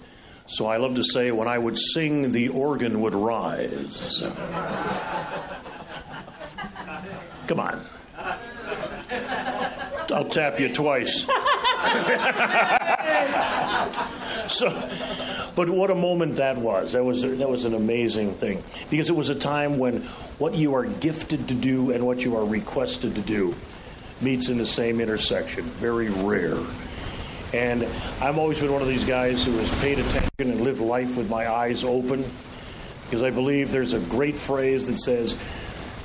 So 0.48 0.66
I 0.66 0.78
love 0.78 0.96
to 0.96 1.04
say, 1.04 1.30
when 1.30 1.48
I 1.48 1.60
would 1.60 1.78
sing, 1.78 2.32
the 2.32 2.50
organ 2.50 3.02
would 3.02 3.14
rise. 3.14 4.24
Come 7.48 7.60
on. 7.60 7.80
I'll 10.12 10.26
tap 10.26 10.60
you 10.60 10.74
twice. 10.74 11.24
so, 14.48 14.70
but 15.56 15.70
what 15.70 15.92
a 15.92 15.96
moment 15.96 16.38
that 16.38 16.58
was. 16.58 16.94
That 16.94 17.04
was 17.04 17.22
that 17.22 17.50
was 17.50 17.66
an 17.66 17.74
amazing 17.74 18.34
thing 18.34 18.64
because 18.90 19.10
it 19.10 19.16
was 19.16 19.30
a 19.30 19.36
time 19.36 19.78
when 19.78 20.02
what 20.38 20.56
you 20.56 20.74
are 20.76 20.86
gifted 20.86 21.48
to 21.50 21.54
do 21.54 21.92
and 21.92 22.06
what 22.06 22.24
you 22.24 22.38
are 22.38 22.46
requested 22.46 23.16
to 23.16 23.22
do 23.22 23.56
meets 24.22 24.50
in 24.50 24.58
the 24.58 24.66
same 24.66 25.00
intersection. 25.00 25.64
Very 25.64 26.10
rare. 26.10 26.58
And 27.54 27.84
I've 28.22 28.38
always 28.38 28.60
been 28.60 28.72
one 28.72 28.82
of 28.82 28.88
these 28.88 29.06
guys 29.06 29.44
who 29.44 29.54
has 29.54 29.82
paid 29.82 29.98
attention 29.98 30.30
and 30.40 30.62
lived 30.62 30.82
life 30.82 31.18
with 31.18 31.30
my 31.30 31.50
eyes 31.50 31.84
open 31.84 32.24
because 33.06 33.24
I 33.24 33.32
believe 33.32 33.72
there's 33.72 33.94
a 33.94 34.00
great 34.00 34.38
phrase 34.38 34.86
that 34.86 34.98
says, 34.98 35.34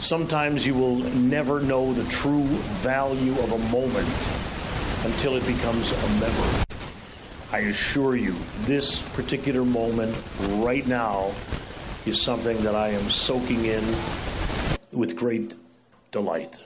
Sometimes 0.05 0.67
you 0.67 0.75
will 0.75 0.97
never 0.97 1.61
know 1.61 1.95
the 1.95 2.05
true 2.11 2.45
value 2.85 3.33
of 3.41 3.53
a 3.53 3.59
moment 3.71 4.07
until 5.07 5.35
it 5.35 5.47
becomes 5.47 5.93
a 5.93 6.09
memory. 6.21 6.65
I 7.51 7.61
assure 7.71 8.15
you, 8.15 8.35
this 8.65 9.01
particular 9.15 9.65
moment 9.65 10.15
right 10.63 10.87
now 10.87 11.33
is 12.05 12.21
something 12.21 12.63
that 12.65 12.75
I 12.75 12.89
am 12.89 13.09
soaking 13.09 13.65
in 13.65 13.83
with 14.93 15.17
great 15.17 15.55
delight. 16.13 16.61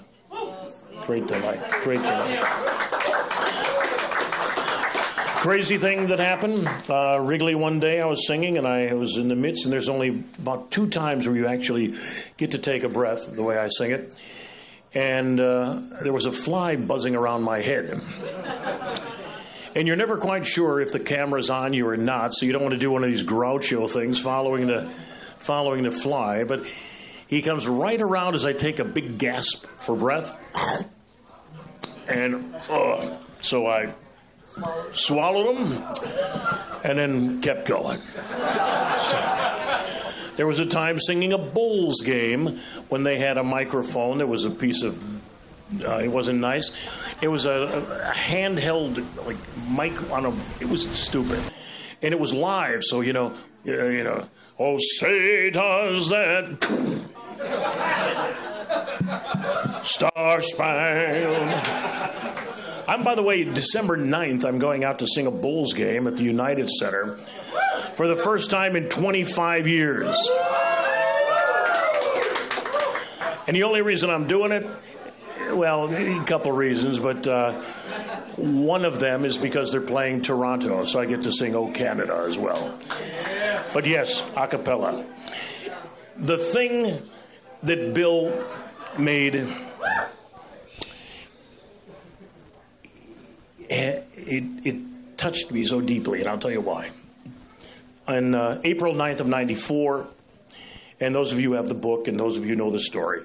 Great 1.02 1.28
delight. 1.28 1.60
Great 1.84 2.02
delight. 2.02 2.87
Crazy 5.40 5.76
thing 5.76 6.08
that 6.08 6.18
happened. 6.18 6.68
Uh, 6.90 7.20
Wrigley 7.22 7.54
one 7.54 7.78
day 7.78 8.00
I 8.00 8.06
was 8.06 8.26
singing 8.26 8.58
and 8.58 8.66
I 8.66 8.92
was 8.94 9.16
in 9.16 9.28
the 9.28 9.36
midst, 9.36 9.64
and 9.64 9.72
there's 9.72 9.88
only 9.88 10.24
about 10.40 10.72
two 10.72 10.88
times 10.88 11.28
where 11.28 11.36
you 11.36 11.46
actually 11.46 11.94
get 12.36 12.50
to 12.50 12.58
take 12.58 12.82
a 12.82 12.88
breath 12.88 13.34
the 13.34 13.44
way 13.44 13.56
I 13.56 13.68
sing 13.68 13.92
it. 13.92 14.16
And 14.94 15.38
uh, 15.38 15.80
there 16.02 16.12
was 16.12 16.26
a 16.26 16.32
fly 16.32 16.74
buzzing 16.74 17.14
around 17.14 17.44
my 17.44 17.60
head. 17.60 18.02
And 19.76 19.86
you're 19.86 19.96
never 19.96 20.16
quite 20.16 20.44
sure 20.44 20.80
if 20.80 20.90
the 20.90 20.98
camera's 20.98 21.50
on 21.50 21.72
you 21.72 21.86
or 21.86 21.96
not, 21.96 22.34
so 22.34 22.44
you 22.44 22.52
don't 22.52 22.62
want 22.62 22.74
to 22.74 22.80
do 22.80 22.90
one 22.90 23.04
of 23.04 23.08
these 23.08 23.22
Groucho 23.22 23.88
things 23.88 24.20
following 24.20 24.66
the, 24.66 24.90
following 25.38 25.84
the 25.84 25.92
fly. 25.92 26.42
But 26.42 26.66
he 26.66 27.42
comes 27.42 27.68
right 27.68 28.00
around 28.00 28.34
as 28.34 28.44
I 28.44 28.54
take 28.54 28.80
a 28.80 28.84
big 28.84 29.18
gasp 29.18 29.66
for 29.76 29.94
breath. 29.94 30.36
And 32.08 32.56
uh, 32.68 33.18
so 33.40 33.68
I 33.68 33.94
swallowed 34.92 35.56
them 35.56 35.82
and 36.84 36.98
then 36.98 37.40
kept 37.40 37.66
going. 37.66 38.00
So, 38.98 39.54
there 40.36 40.46
was 40.46 40.58
a 40.58 40.66
time 40.66 41.00
singing 41.00 41.32
a 41.32 41.38
Bulls 41.38 42.00
game 42.02 42.58
when 42.88 43.02
they 43.02 43.18
had 43.18 43.38
a 43.38 43.44
microphone. 43.44 44.18
There 44.18 44.26
was 44.26 44.44
a 44.44 44.50
piece 44.50 44.82
of, 44.82 45.02
uh, 45.84 45.98
it 45.98 46.08
wasn't 46.08 46.40
nice. 46.40 47.14
It 47.20 47.28
was 47.28 47.44
a, 47.44 47.50
a 47.50 48.12
handheld 48.14 49.04
like 49.26 49.36
mic 49.68 50.12
on 50.12 50.26
a. 50.26 50.32
It 50.60 50.68
was 50.68 50.88
stupid, 50.90 51.40
and 52.02 52.14
it 52.14 52.20
was 52.20 52.32
live. 52.32 52.84
So 52.84 53.00
you 53.00 53.12
know, 53.12 53.34
you 53.64 53.76
know, 53.76 53.88
you 53.88 54.04
know 54.04 54.28
oh 54.58 54.78
say 54.78 55.50
does 55.50 56.08
that 56.08 56.64
star 59.84 60.42
spangled 60.42 61.38
I'm, 62.88 63.04
by 63.04 63.14
the 63.14 63.22
way, 63.22 63.44
December 63.44 63.98
9th, 63.98 64.46
I'm 64.46 64.58
going 64.58 64.82
out 64.82 65.00
to 65.00 65.06
sing 65.06 65.26
a 65.26 65.30
Bulls 65.30 65.74
game 65.74 66.06
at 66.06 66.16
the 66.16 66.22
United 66.22 66.70
Center 66.70 67.18
for 67.92 68.08
the 68.08 68.16
first 68.16 68.50
time 68.50 68.76
in 68.76 68.88
25 68.88 69.68
years. 69.68 70.16
And 73.46 73.54
the 73.54 73.64
only 73.64 73.82
reason 73.82 74.08
I'm 74.08 74.26
doing 74.26 74.52
it, 74.52 74.66
well, 75.52 75.92
a 75.92 76.24
couple 76.24 76.50
reasons, 76.52 76.98
but 76.98 77.26
uh, 77.26 77.52
one 78.36 78.86
of 78.86 79.00
them 79.00 79.26
is 79.26 79.36
because 79.36 79.70
they're 79.70 79.82
playing 79.82 80.22
Toronto, 80.22 80.86
so 80.86 80.98
I 80.98 81.04
get 81.04 81.24
to 81.24 81.32
sing 81.32 81.54
"Oh 81.54 81.70
Canada" 81.70 82.24
as 82.26 82.38
well. 82.38 82.78
But 83.74 83.84
yes, 83.84 84.26
a 84.34 84.46
cappella. 84.46 85.04
The 86.16 86.38
thing 86.38 87.02
that 87.62 87.92
Bill 87.94 88.46
made 88.98 89.46
it, 93.68 94.66
it 94.66 94.76
touched 95.18 95.50
me 95.50 95.64
so 95.64 95.80
deeply, 95.80 96.20
and 96.20 96.28
I'll 96.28 96.38
tell 96.38 96.50
you 96.50 96.60
why. 96.60 96.90
On 98.06 98.34
uh, 98.34 98.60
April 98.64 98.94
9th 98.94 99.20
of 99.20 99.26
94, 99.26 100.08
and 101.00 101.14
those 101.14 101.32
of 101.32 101.40
you 101.40 101.50
who 101.50 101.56
have 101.56 101.68
the 101.68 101.74
book 101.74 102.08
and 102.08 102.18
those 102.18 102.36
of 102.36 102.46
you 102.46 102.56
know 102.56 102.70
the 102.70 102.80
story, 102.80 103.22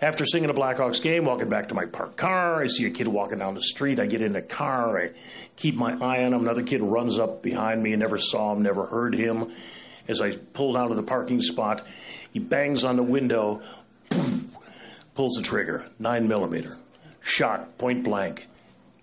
after 0.00 0.24
singing 0.24 0.48
a 0.48 0.54
Blackhawks 0.54 1.02
game, 1.02 1.26
walking 1.26 1.50
back 1.50 1.68
to 1.68 1.74
my 1.74 1.84
parked 1.84 2.16
car, 2.16 2.62
I 2.62 2.68
see 2.68 2.86
a 2.86 2.90
kid 2.90 3.06
walking 3.06 3.38
down 3.38 3.54
the 3.54 3.62
street. 3.62 4.00
I 4.00 4.06
get 4.06 4.22
in 4.22 4.32
the 4.32 4.40
car, 4.40 4.98
I 4.98 5.10
keep 5.56 5.74
my 5.74 5.92
eye 5.92 6.24
on 6.24 6.32
him. 6.32 6.40
Another 6.40 6.62
kid 6.62 6.80
runs 6.80 7.18
up 7.18 7.42
behind 7.42 7.82
me, 7.82 7.92
and 7.92 8.00
never 8.00 8.16
saw 8.16 8.54
him, 8.54 8.62
never 8.62 8.86
heard 8.86 9.14
him. 9.14 9.52
As 10.08 10.22
I 10.22 10.36
pulled 10.36 10.76
out 10.76 10.90
of 10.90 10.96
the 10.96 11.02
parking 11.02 11.42
spot, 11.42 11.86
he 12.32 12.38
bangs 12.38 12.82
on 12.82 12.96
the 12.96 13.02
window, 13.02 13.60
pulls 15.14 15.34
the 15.34 15.42
trigger, 15.42 15.84
nine 15.98 16.26
millimeter, 16.26 16.78
shot 17.20 17.76
point 17.76 18.02
blank 18.02 18.46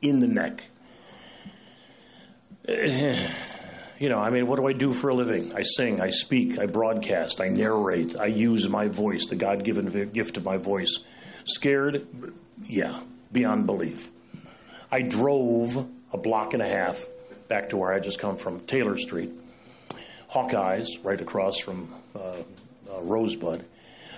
in 0.02 0.20
the 0.20 0.28
neck. 0.28 0.64
You 4.00 4.10
know, 4.10 4.20
I 4.20 4.30
mean, 4.30 4.46
what 4.46 4.58
do 4.58 4.68
I 4.68 4.74
do 4.74 4.94
for 4.94 5.10
a 5.10 5.14
living? 5.16 5.56
I 5.56 5.64
sing, 5.64 6.00
I 6.00 6.12
speak, 6.12 6.60
I 6.60 6.68
broadcast, 6.68 7.42
I 7.42 7.48
narrate, 7.48 8.16
I 8.16 8.28
use 8.28 8.70
my 8.70 8.88
voice, 8.88 9.26
the 9.26 9.36
God 9.36 9.64
given 9.64 10.12
gift 10.12 10.38
of 10.38 10.46
my 10.46 10.58
voice. 10.58 11.00
Scared? 11.46 12.06
Yeah, 12.64 13.00
beyond 13.32 13.66
belief. 13.66 14.12
I 14.92 15.02
drove 15.02 15.88
a 16.14 16.18
block 16.18 16.54
and 16.54 16.62
a 16.62 16.68
half 16.68 17.08
back 17.48 17.70
to 17.70 17.78
where 17.78 17.92
I 17.92 18.00
just 18.00 18.20
come 18.20 18.38
from, 18.38 18.60
Taylor 18.62 18.98
Street. 18.98 19.32
Hawkeyes, 20.32 21.04
right 21.04 21.20
across 21.20 21.58
from 21.60 21.90
uh, 22.16 22.20
uh, 22.20 23.02
Rosebud. 23.02 23.66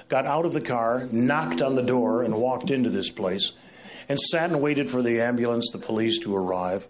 Got 0.09 0.25
out 0.25 0.45
of 0.45 0.51
the 0.51 0.61
car, 0.61 1.07
knocked 1.11 1.61
on 1.61 1.75
the 1.75 1.83
door, 1.83 2.23
and 2.23 2.35
walked 2.35 2.69
into 2.69 2.89
this 2.89 3.09
place 3.09 3.53
and 4.09 4.19
sat 4.19 4.49
and 4.49 4.61
waited 4.61 4.89
for 4.89 5.01
the 5.01 5.21
ambulance, 5.21 5.69
the 5.71 5.77
police 5.77 6.19
to 6.19 6.35
arrive. 6.35 6.87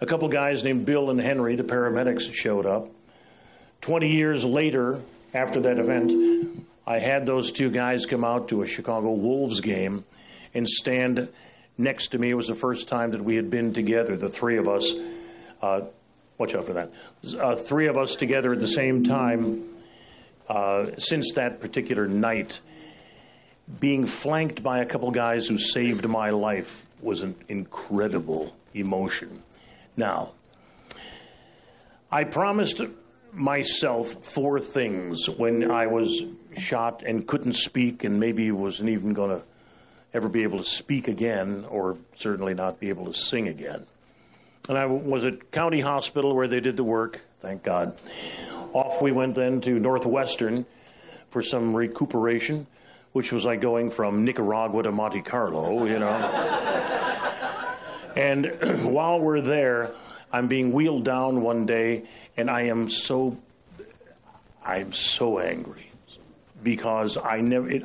A 0.00 0.06
couple 0.06 0.28
guys 0.28 0.64
named 0.64 0.86
Bill 0.86 1.10
and 1.10 1.20
Henry, 1.20 1.56
the 1.56 1.64
paramedics, 1.64 2.32
showed 2.32 2.64
up. 2.64 2.88
20 3.80 4.08
years 4.08 4.44
later, 4.44 5.02
after 5.34 5.60
that 5.60 5.78
event, 5.78 6.64
I 6.86 6.98
had 6.98 7.26
those 7.26 7.50
two 7.50 7.70
guys 7.70 8.06
come 8.06 8.24
out 8.24 8.48
to 8.48 8.62
a 8.62 8.66
Chicago 8.66 9.12
Wolves 9.12 9.60
game 9.60 10.04
and 10.54 10.68
stand 10.68 11.28
next 11.76 12.08
to 12.08 12.18
me. 12.18 12.30
It 12.30 12.34
was 12.34 12.48
the 12.48 12.54
first 12.54 12.88
time 12.88 13.10
that 13.10 13.22
we 13.22 13.36
had 13.36 13.50
been 13.50 13.72
together, 13.72 14.16
the 14.16 14.28
three 14.28 14.56
of 14.56 14.68
us. 14.68 14.92
Uh, 15.60 15.82
watch 16.38 16.54
out 16.54 16.64
for 16.64 16.74
that. 16.74 16.92
Uh, 17.38 17.56
three 17.56 17.88
of 17.88 17.96
us 17.96 18.16
together 18.16 18.52
at 18.52 18.60
the 18.60 18.68
same 18.68 19.02
time 19.02 19.64
uh, 20.48 20.86
since 20.98 21.32
that 21.32 21.60
particular 21.60 22.06
night. 22.06 22.60
Being 23.80 24.06
flanked 24.06 24.62
by 24.62 24.80
a 24.80 24.86
couple 24.86 25.10
guys 25.10 25.46
who 25.46 25.58
saved 25.58 26.06
my 26.06 26.30
life 26.30 26.86
was 27.00 27.22
an 27.22 27.34
incredible 27.48 28.54
emotion. 28.74 29.42
Now, 29.96 30.32
I 32.10 32.24
promised 32.24 32.80
myself 33.32 34.24
four 34.24 34.60
things 34.60 35.28
when 35.28 35.70
I 35.70 35.86
was 35.86 36.24
shot 36.56 37.02
and 37.04 37.26
couldn't 37.26 37.54
speak, 37.54 38.04
and 38.04 38.20
maybe 38.20 38.50
wasn't 38.52 38.90
even 38.90 39.12
going 39.12 39.30
to 39.30 39.44
ever 40.12 40.28
be 40.28 40.42
able 40.44 40.58
to 40.58 40.64
speak 40.64 41.08
again, 41.08 41.64
or 41.68 41.96
certainly 42.14 42.54
not 42.54 42.78
be 42.78 42.88
able 42.88 43.06
to 43.06 43.14
sing 43.14 43.48
again. 43.48 43.86
And 44.68 44.78
I 44.78 44.86
was 44.86 45.24
at 45.24 45.50
County 45.50 45.80
Hospital 45.80 46.34
where 46.34 46.48
they 46.48 46.60
did 46.60 46.76
the 46.76 46.84
work, 46.84 47.20
thank 47.40 47.62
God. 47.62 47.98
Off 48.72 49.02
we 49.02 49.12
went 49.12 49.34
then 49.34 49.60
to 49.62 49.78
Northwestern 49.78 50.66
for 51.30 51.42
some 51.42 51.74
recuperation, 51.74 52.66
which 53.14 53.30
was 53.30 53.44
like 53.44 53.60
going 53.60 53.92
from 53.92 54.24
Nicaragua 54.24 54.82
to 54.82 54.90
Monte 54.90 55.22
Carlo, 55.22 55.84
you 55.86 56.00
know. 56.00 56.10
And 58.16 58.46
while 58.92 59.20
we're 59.20 59.40
there, 59.40 59.92
I'm 60.32 60.48
being 60.48 60.72
wheeled 60.72 61.04
down 61.04 61.42
one 61.42 61.64
day, 61.64 62.06
and 62.36 62.50
I 62.50 62.62
am 62.62 62.88
so, 62.88 63.38
I'm 64.64 64.92
so 64.92 65.38
angry 65.38 65.92
because 66.60 67.16
I 67.16 67.40
never, 67.40 67.70
it, 67.70 67.84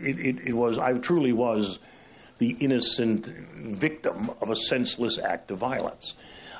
it, 0.00 0.48
it, 0.48 0.54
was, 0.54 0.78
I 0.78 0.94
truly 0.94 1.34
was 1.34 1.78
the 2.38 2.56
innocent 2.58 3.26
victim 3.26 4.30
of 4.40 4.48
a 4.48 4.56
senseless 4.56 5.18
act 5.18 5.50
of 5.50 5.58
violence. 5.58 6.14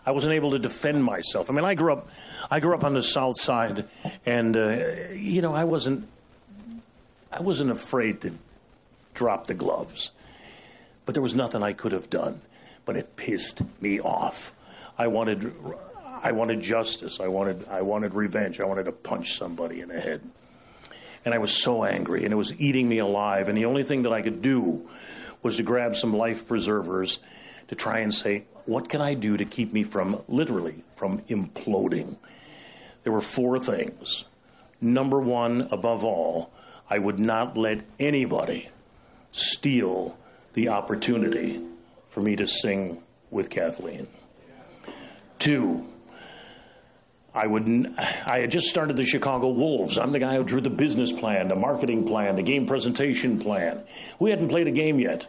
I 0.04 0.10
wasn't 0.10 0.34
able 0.34 0.50
to 0.50 0.58
defend 0.58 1.04
myself. 1.04 1.48
I 1.48 1.54
mean, 1.54 1.64
I 1.64 1.74
grew 1.74 1.94
up, 1.94 2.10
I 2.50 2.60
grew 2.60 2.74
up 2.74 2.84
on 2.84 2.92
the 2.92 3.02
South 3.02 3.40
Side, 3.40 3.88
and 4.26 4.54
uh, 4.58 4.76
you 5.14 5.40
know, 5.40 5.54
I 5.54 5.64
wasn't, 5.64 6.06
I 7.32 7.40
wasn't 7.42 7.70
afraid 7.70 8.20
to 8.22 8.32
drop 9.14 9.46
the 9.46 9.54
gloves, 9.54 10.10
but 11.06 11.14
there 11.14 11.22
was 11.22 11.34
nothing 11.34 11.62
I 11.62 11.72
could 11.72 11.92
have 11.92 12.10
done 12.10 12.40
but 12.90 12.96
it 12.96 13.14
pissed 13.16 13.62
me 13.80 14.00
off. 14.00 14.52
I 14.98 15.06
wanted, 15.06 15.54
I 16.24 16.32
wanted 16.32 16.60
justice. 16.60 17.20
I 17.20 17.28
wanted, 17.28 17.66
I 17.68 17.82
wanted 17.82 18.14
revenge. 18.14 18.60
I 18.60 18.64
wanted 18.64 18.86
to 18.86 18.92
punch 18.92 19.34
somebody 19.36 19.80
in 19.80 19.88
the 19.88 20.00
head. 20.00 20.20
And 21.24 21.32
I 21.34 21.38
was 21.38 21.52
so 21.52 21.84
angry, 21.84 22.24
and 22.24 22.32
it 22.32 22.36
was 22.36 22.52
eating 22.58 22.88
me 22.88 22.98
alive. 22.98 23.48
And 23.48 23.56
the 23.56 23.66
only 23.66 23.84
thing 23.84 24.02
that 24.02 24.12
I 24.12 24.22
could 24.22 24.42
do 24.42 24.88
was 25.42 25.56
to 25.58 25.62
grab 25.62 25.94
some 25.94 26.16
life 26.16 26.48
preservers 26.48 27.20
to 27.68 27.76
try 27.76 28.00
and 28.00 28.12
say, 28.12 28.46
what 28.66 28.88
can 28.88 29.00
I 29.00 29.14
do 29.14 29.36
to 29.36 29.44
keep 29.44 29.72
me 29.72 29.84
from 29.84 30.22
literally 30.26 30.82
from 30.96 31.20
imploding? 31.28 32.16
There 33.04 33.12
were 33.12 33.20
four 33.20 33.60
things. 33.60 34.24
Number 34.80 35.20
one, 35.20 35.68
above 35.70 36.04
all, 36.04 36.50
I 36.90 36.98
would 36.98 37.20
not 37.20 37.56
let 37.56 37.82
anybody 38.00 38.68
steal 39.30 40.18
the 40.54 40.68
opportunity 40.70 41.62
for 42.08 42.20
me 42.20 42.34
to 42.34 42.46
sing 42.46 43.00
with 43.30 43.48
Kathleen. 43.48 44.08
Two, 45.38 45.86
I 47.32 47.46
would. 47.46 47.94
I 48.26 48.40
had 48.40 48.50
just 48.50 48.68
started 48.68 48.96
the 48.96 49.04
Chicago 49.04 49.50
Wolves. 49.50 49.98
I'm 49.98 50.10
the 50.10 50.18
guy 50.18 50.34
who 50.34 50.42
drew 50.42 50.60
the 50.60 50.68
business 50.68 51.12
plan, 51.12 51.46
the 51.46 51.54
marketing 51.54 52.06
plan, 52.06 52.34
the 52.34 52.42
game 52.42 52.66
presentation 52.66 53.38
plan. 53.38 53.82
We 54.18 54.30
hadn't 54.30 54.48
played 54.48 54.66
a 54.66 54.72
game 54.72 54.98
yet, 54.98 55.26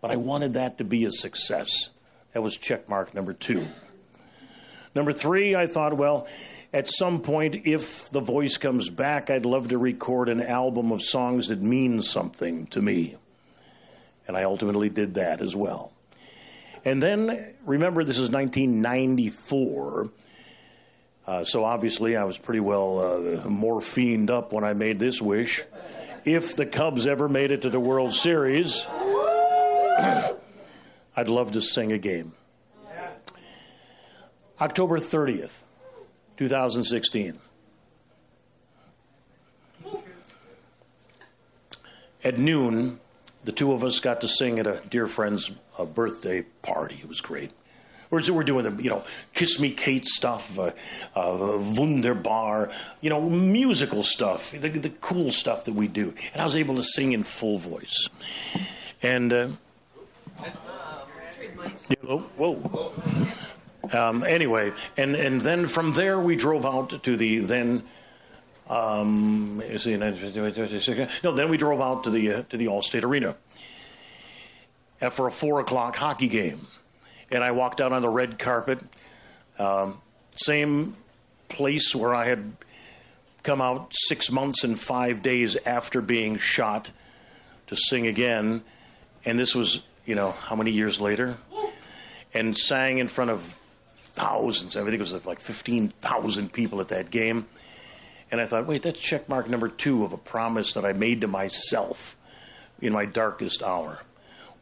but 0.00 0.10
I 0.10 0.16
wanted 0.16 0.54
that 0.54 0.78
to 0.78 0.84
be 0.84 1.04
a 1.04 1.10
success. 1.10 1.90
That 2.32 2.42
was 2.42 2.56
check 2.56 2.88
mark 2.88 3.12
number 3.14 3.34
two. 3.34 3.66
Number 4.94 5.12
three, 5.12 5.54
I 5.54 5.66
thought, 5.66 5.96
well, 5.96 6.26
at 6.72 6.88
some 6.88 7.20
point, 7.20 7.66
if 7.66 8.10
the 8.10 8.20
voice 8.20 8.56
comes 8.56 8.88
back, 8.88 9.28
I'd 9.28 9.44
love 9.44 9.68
to 9.68 9.78
record 9.78 10.28
an 10.30 10.40
album 10.40 10.90
of 10.90 11.02
songs 11.02 11.48
that 11.48 11.60
mean 11.60 12.00
something 12.00 12.66
to 12.68 12.80
me. 12.80 13.16
And 14.26 14.36
I 14.36 14.44
ultimately 14.44 14.88
did 14.88 15.14
that 15.14 15.42
as 15.42 15.54
well. 15.54 15.92
And 16.84 17.02
then, 17.02 17.54
remember, 17.66 18.04
this 18.04 18.18
is 18.18 18.30
1994. 18.30 20.10
Uh, 21.26 21.44
so 21.44 21.64
obviously, 21.64 22.16
I 22.16 22.24
was 22.24 22.38
pretty 22.38 22.60
well 22.60 22.98
uh, 22.98 23.48
morphined 23.48 24.30
up 24.30 24.52
when 24.52 24.64
I 24.64 24.72
made 24.72 24.98
this 24.98 25.20
wish. 25.20 25.62
If 26.24 26.56
the 26.56 26.66
Cubs 26.66 27.06
ever 27.06 27.28
made 27.28 27.50
it 27.50 27.62
to 27.62 27.70
the 27.70 27.80
World 27.80 28.14
Series, 28.14 28.86
I'd 31.16 31.28
love 31.28 31.52
to 31.52 31.60
sing 31.60 31.92
a 31.92 31.98
game. 31.98 32.32
October 34.60 34.98
30th, 34.98 35.62
2016. 36.36 37.38
At 42.24 42.38
noon, 42.38 43.00
the 43.44 43.52
two 43.52 43.72
of 43.72 43.82
us 43.82 43.98
got 43.98 44.20
to 44.20 44.28
sing 44.28 44.58
at 44.58 44.66
a 44.66 44.80
dear 44.88 45.06
friend's 45.06 45.50
uh, 45.78 45.84
birthday 45.84 46.42
party. 46.62 46.96
It 47.02 47.08
was 47.08 47.20
great. 47.20 47.50
We're, 48.10 48.20
we're 48.30 48.44
doing 48.44 48.64
the, 48.64 48.82
you 48.82 48.90
know, 48.90 49.02
Kiss 49.32 49.58
Me 49.58 49.70
Kate 49.70 50.04
stuff, 50.04 50.58
uh, 50.58 50.72
uh, 51.16 51.58
Wunderbar, 51.76 52.70
you 53.00 53.08
know, 53.08 53.28
musical 53.28 54.02
stuff, 54.02 54.52
the, 54.52 54.68
the 54.68 54.90
cool 54.90 55.30
stuff 55.30 55.64
that 55.64 55.74
we 55.74 55.88
do. 55.88 56.14
And 56.32 56.42
I 56.42 56.44
was 56.44 56.54
able 56.54 56.76
to 56.76 56.84
sing 56.84 57.12
in 57.12 57.22
full 57.22 57.56
voice. 57.56 58.08
And, 59.02 59.32
uh, 59.32 59.48
whoa, 62.02 62.18
whoa. 62.54 62.92
Um, 63.92 64.22
anyway, 64.22 64.72
and, 64.96 65.16
and 65.16 65.40
then 65.40 65.66
from 65.66 65.92
there 65.92 66.18
we 66.18 66.36
drove 66.36 66.64
out 66.64 67.02
to 67.02 67.16
the 67.16 67.38
then 67.38 67.82
um, 68.68 69.58
no, 69.58 71.32
then 71.32 71.50
we 71.50 71.56
drove 71.56 71.80
out 71.80 72.04
to 72.04 72.10
the 72.10 72.32
uh, 72.32 72.42
to 72.44 72.56
the 72.56 72.66
Allstate 72.66 73.02
Arena 73.02 73.36
for 75.10 75.26
a 75.26 75.32
four 75.32 75.60
o'clock 75.60 75.96
hockey 75.96 76.28
game, 76.28 76.68
and 77.30 77.42
I 77.42 77.50
walked 77.50 77.80
out 77.80 77.92
on 77.92 78.02
the 78.02 78.08
red 78.08 78.38
carpet. 78.38 78.80
Um, 79.58 80.00
same 80.36 80.96
place 81.48 81.94
where 81.94 82.14
I 82.14 82.26
had 82.26 82.56
come 83.42 83.60
out 83.60 83.92
six 83.92 84.30
months 84.30 84.64
and 84.64 84.78
five 84.78 85.22
days 85.22 85.56
after 85.66 86.00
being 86.00 86.38
shot 86.38 86.90
to 87.66 87.76
sing 87.76 88.06
again. 88.06 88.62
And 89.24 89.38
this 89.38 89.54
was, 89.54 89.82
you 90.06 90.14
know, 90.14 90.30
how 90.30 90.56
many 90.56 90.70
years 90.70 91.00
later? 91.00 91.36
And 92.34 92.56
sang 92.56 92.98
in 92.98 93.08
front 93.08 93.30
of 93.30 93.56
thousands. 94.12 94.76
I 94.76 94.82
think 94.82 94.94
it 94.94 95.00
was 95.00 95.26
like 95.26 95.40
15,000 95.40 96.52
people 96.52 96.80
at 96.80 96.88
that 96.88 97.10
game. 97.10 97.46
And 98.30 98.40
I 98.40 98.46
thought, 98.46 98.66
wait, 98.66 98.82
that's 98.82 99.00
check 99.00 99.28
mark 99.28 99.48
number 99.48 99.68
two 99.68 100.04
of 100.04 100.12
a 100.12 100.18
promise 100.18 100.72
that 100.72 100.84
I 100.84 100.92
made 100.92 101.20
to 101.20 101.28
myself 101.28 102.16
in 102.80 102.92
my 102.92 103.04
darkest 103.04 103.62
hour. 103.62 104.02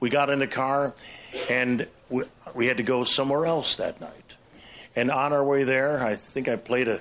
We 0.01 0.11
got 0.11 0.31
in 0.31 0.39
the 0.39 0.47
car 0.47 0.95
and 1.49 1.87
we, 2.09 2.25
we 2.55 2.67
had 2.67 2.79
to 2.79 2.83
go 2.83 3.05
somewhere 3.05 3.47
else 3.47 3.77
that 3.77 4.01
night. 4.01 4.37
And 4.97 5.11
on 5.11 5.33
our 5.33 5.45
way 5.45 5.65
there, 5.65 6.03
I 6.03 6.17
think 6.17 6.49
I 6.49 6.57
played 6.57 6.89
a, 6.89 7.01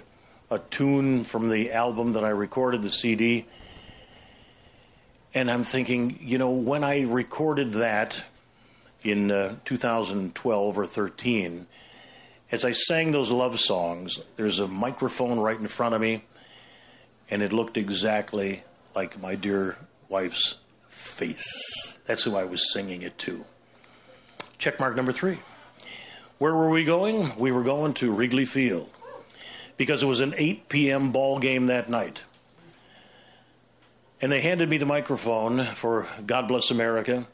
a 0.52 0.60
tune 0.60 1.24
from 1.24 1.50
the 1.50 1.72
album 1.72 2.14
that 2.14 2.24
I 2.24 2.30
recorded, 2.30 2.84
the 2.84 2.92
CD. 2.92 3.46
And 5.34 5.50
I'm 5.50 5.64
thinking, 5.64 6.20
you 6.22 6.38
know, 6.38 6.52
when 6.52 6.84
I 6.84 7.02
recorded 7.02 7.72
that 7.72 8.24
in 9.04 9.32
uh, 9.32 9.56
2012 9.66 10.78
or 10.78 10.86
13, 10.86 11.66
as 12.52 12.66
I 12.66 12.72
sang 12.72 13.12
those 13.12 13.32
love 13.32 13.60
songs, 13.60 14.20
there's 14.36 14.60
a 14.60 14.68
microphone 14.68 15.40
right 15.40 15.60
in 15.60 15.68
front 15.68 15.96
of 15.96 16.02
me, 16.02 16.24
and 17.30 17.42
it 17.42 17.54
looked 17.54 17.78
exactly 17.78 18.64
like 18.96 19.22
my 19.22 19.36
dear 19.36 19.78
wife's 20.08 20.56
face. 20.88 22.00
That's 22.06 22.24
who 22.24 22.36
I 22.36 22.46
was 22.46 22.72
singing 22.74 23.04
it 23.04 23.18
to. 23.20 23.46
Check 24.58 24.80
mark 24.80 24.96
number 24.96 25.12
three. 25.12 25.40
Where 26.40 26.56
were 26.56 26.70
we 26.70 26.86
going? 26.86 27.38
We 27.38 27.52
were 27.52 27.64
going 27.64 27.94
to 27.96 28.12
Wrigley 28.12 28.46
Field 28.46 28.90
because 29.78 30.04
it 30.04 30.08
was 30.08 30.22
an 30.22 30.34
8 30.36 30.70
p.m. 30.70 31.12
ball 31.12 31.40
game 31.40 31.68
that 31.68 31.90
night. 31.90 32.24
And 34.22 34.32
they 34.32 34.42
handed 34.42 34.70
me 34.70 34.78
the 34.78 34.86
microphone 34.86 35.64
for 35.64 36.08
God 36.26 36.48
Bless 36.48 36.72
America 36.72 37.28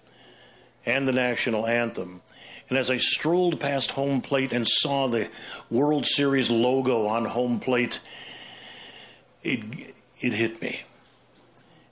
and 0.85 1.07
the 1.07 1.11
national 1.11 1.65
anthem. 1.65 2.21
And 2.69 2.77
as 2.77 2.89
I 2.89 2.97
strolled 2.97 3.59
past 3.59 3.91
home 3.91 4.21
plate 4.21 4.51
and 4.51 4.67
saw 4.67 5.07
the 5.07 5.29
World 5.69 6.05
Series 6.05 6.49
logo 6.49 7.05
on 7.05 7.25
home 7.25 7.59
plate, 7.59 7.99
it, 9.43 9.93
it 10.19 10.33
hit 10.33 10.61
me 10.61 10.81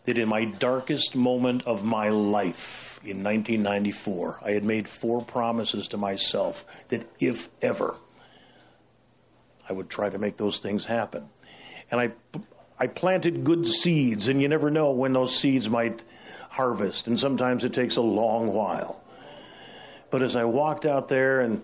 that 0.06 0.18
in 0.18 0.28
my 0.28 0.46
darkest 0.46 1.16
moment 1.16 1.64
of 1.64 1.84
my 1.84 2.10
life 2.10 3.00
in 3.04 3.24
1994, 3.24 4.40
I 4.44 4.52
had 4.52 4.66
made 4.66 4.88
four 4.88 5.24
promises 5.24 5.88
to 5.90 5.98
myself 5.98 6.66
that 6.90 7.08
if 7.20 7.50
ever, 7.62 7.96
I 9.70 9.74
would 9.74 9.90
try 9.90 10.10
to 10.10 10.18
make 10.18 10.38
those 10.38 10.58
things 10.58 10.86
happen. 10.86 11.30
And 11.92 12.02
I, 12.02 12.12
I 12.80 12.88
planted 12.88 13.44
good 13.44 13.68
seeds, 13.68 14.28
and 14.28 14.42
you 14.42 14.48
never 14.48 14.72
know 14.72 14.92
when 14.92 15.14
those 15.14 15.38
seeds 15.38 15.70
might 15.70 16.04
harvest, 16.50 17.08
and 17.08 17.20
sometimes 17.20 17.64
it 17.64 17.74
takes 17.74 17.96
a 17.96 18.02
long 18.02 18.54
while. 18.54 19.03
But 20.14 20.22
as 20.22 20.36
I 20.36 20.44
walked 20.44 20.86
out 20.86 21.08
there 21.08 21.42
and 21.42 21.64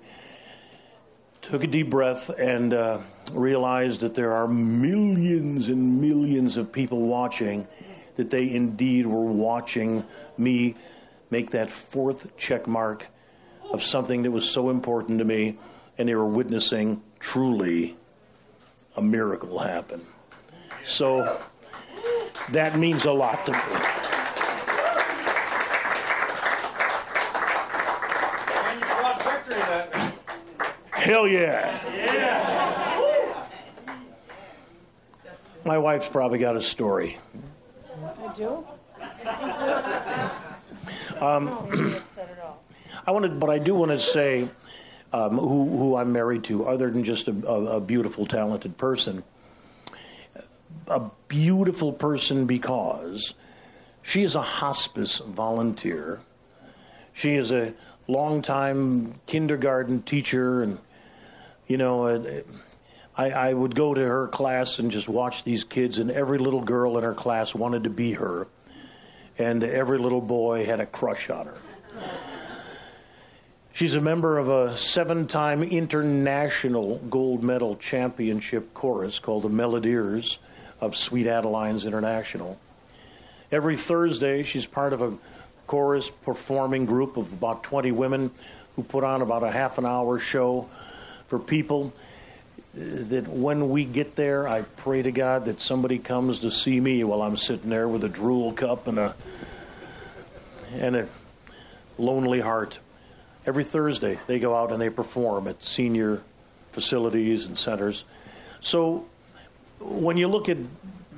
took 1.43 1.63
a 1.63 1.67
deep 1.67 1.91
breath 1.91 2.29
and 2.29 2.73
uh, 2.73 2.97
realized 3.31 4.01
that 4.01 4.15
there 4.15 4.33
are 4.33 4.47
millions 4.47 5.69
and 5.69 6.01
millions 6.01 6.57
of 6.57 6.71
people 6.71 7.01
watching, 7.01 7.67
that 8.15 8.31
they 8.31 8.51
indeed 8.51 9.05
were 9.05 9.21
watching 9.21 10.03
me 10.35 10.73
make 11.29 11.51
that 11.51 11.69
fourth 11.69 12.35
check 12.38 12.65
mark 12.65 13.05
of 13.69 13.83
something 13.83 14.23
that 14.23 14.31
was 14.31 14.49
so 14.49 14.71
important 14.71 15.19
to 15.19 15.25
me, 15.25 15.59
and 15.99 16.09
they 16.09 16.15
were 16.15 16.25
witnessing 16.25 17.03
truly 17.19 17.97
a 18.97 19.01
miracle 19.03 19.59
happen. 19.59 20.01
So 20.83 21.39
that 22.51 22.79
means 22.79 23.05
a 23.05 23.12
lot 23.12 23.45
to 23.45 23.51
me. 23.51 23.98
Hell 31.09 31.27
yeah. 31.27 31.73
My 35.65 35.79
wife's 35.79 36.07
probably 36.07 36.37
got 36.37 36.55
a 36.55 36.61
story. 36.61 37.17
I 38.03 38.33
do. 38.35 38.63
Um, 41.19 41.95
I 43.07 43.11
wanted, 43.11 43.39
but 43.39 43.49
I 43.49 43.57
do 43.57 43.73
want 43.73 43.89
to 43.89 43.97
say 43.97 44.49
um, 45.11 45.39
who, 45.39 45.77
who 45.79 45.95
I'm 45.95 46.13
married 46.13 46.43
to, 46.43 46.67
other 46.67 46.91
than 46.91 47.03
just 47.03 47.27
a, 47.27 47.31
a, 47.47 47.77
a 47.77 47.81
beautiful, 47.81 48.27
talented 48.27 48.77
person. 48.77 49.23
A 50.85 51.09
beautiful 51.27 51.91
person 51.91 52.45
because 52.45 53.33
she 54.03 54.21
is 54.21 54.35
a 54.35 54.43
hospice 54.43 55.23
volunteer. 55.25 56.19
She 57.13 57.33
is 57.33 57.51
a 57.51 57.73
longtime 58.07 59.19
kindergarten 59.25 60.03
teacher, 60.03 60.61
and 60.61 60.77
you 61.69 61.77
know, 61.77 62.08
uh, 62.08 62.41
I, 63.15 63.29
I 63.29 63.53
would 63.53 63.75
go 63.75 63.93
to 63.93 64.01
her 64.01 64.27
class 64.27 64.79
and 64.79 64.89
just 64.91 65.08
watch 65.08 65.43
these 65.43 65.63
kids, 65.63 65.99
and 65.99 66.10
every 66.10 66.39
little 66.39 66.62
girl 66.62 66.97
in 66.97 67.03
her 67.03 67.13
class 67.13 67.53
wanted 67.53 67.84
to 67.86 67.89
be 67.91 68.13
her, 68.13 68.47
and 69.38 69.63
every 69.63 69.99
little 69.99 70.19
boy 70.19 70.65
had 70.65 70.79
a 70.79 70.86
crush 70.88 71.29
on 71.29 71.45
her. 71.45 71.58
She's 73.71 73.95
a 73.95 74.01
member 74.01 74.39
of 74.39 74.49
a 74.49 74.75
seven 74.75 75.27
time 75.27 75.62
international 75.62 76.97
gold 77.10 77.43
medal 77.43 77.75
championship 77.75 78.73
chorus 78.73 79.19
called 79.19 79.43
the 79.43 79.49
Melodeers 79.49 80.39
of 80.82 80.95
Sweet 80.95 81.27
Adelines 81.27 81.86
International. 81.86 82.60
Every 83.51 83.77
Thursday, 83.77 84.41
she's 84.41 84.65
part 84.65 84.91
of 84.91 85.01
a 85.03 85.13
chorus 85.67 86.10
performing 86.10 86.88
group 86.88 87.15
of 87.15 87.32
about 87.32 87.63
20 87.63 87.91
women 87.91 88.32
who 88.75 88.82
put 88.82 89.03
on 89.03 89.21
about 89.21 89.43
a 89.43 89.51
half 89.51 89.77
an 89.77 89.86
hour 89.86 90.17
show 90.17 90.67
for 91.29 91.39
people 91.39 91.93
uh, 92.75 92.81
that 93.09 93.27
when 93.27 93.69
we 93.69 93.85
get 93.85 94.15
there, 94.15 94.47
I 94.47 94.63
pray 94.63 95.01
to 95.01 95.11
God 95.11 95.45
that 95.45 95.61
somebody 95.61 95.97
comes 95.97 96.39
to 96.39 96.51
see 96.51 96.79
me 96.79 97.03
while 97.03 97.21
I'm 97.21 97.37
sitting 97.37 97.69
there 97.69 97.87
with 97.87 98.03
a 98.03 98.09
drool 98.09 98.51
cup 98.51 98.87
and 98.87 98.99
a 98.99 99.15
and 100.73 100.95
a 100.95 101.07
lonely 101.97 102.41
heart. 102.41 102.79
Every 103.45 103.63
Thursday, 103.63 104.19
they 104.27 104.39
go 104.39 104.55
out 104.55 104.71
and 104.71 104.81
they 104.81 104.89
perform 104.89 105.47
at 105.47 105.63
senior 105.63 106.21
facilities 106.71 107.45
and 107.45 107.57
centers. 107.57 108.03
So 108.61 109.07
when 109.79 110.17
you 110.17 110.27
look 110.27 110.49
at 110.49 110.57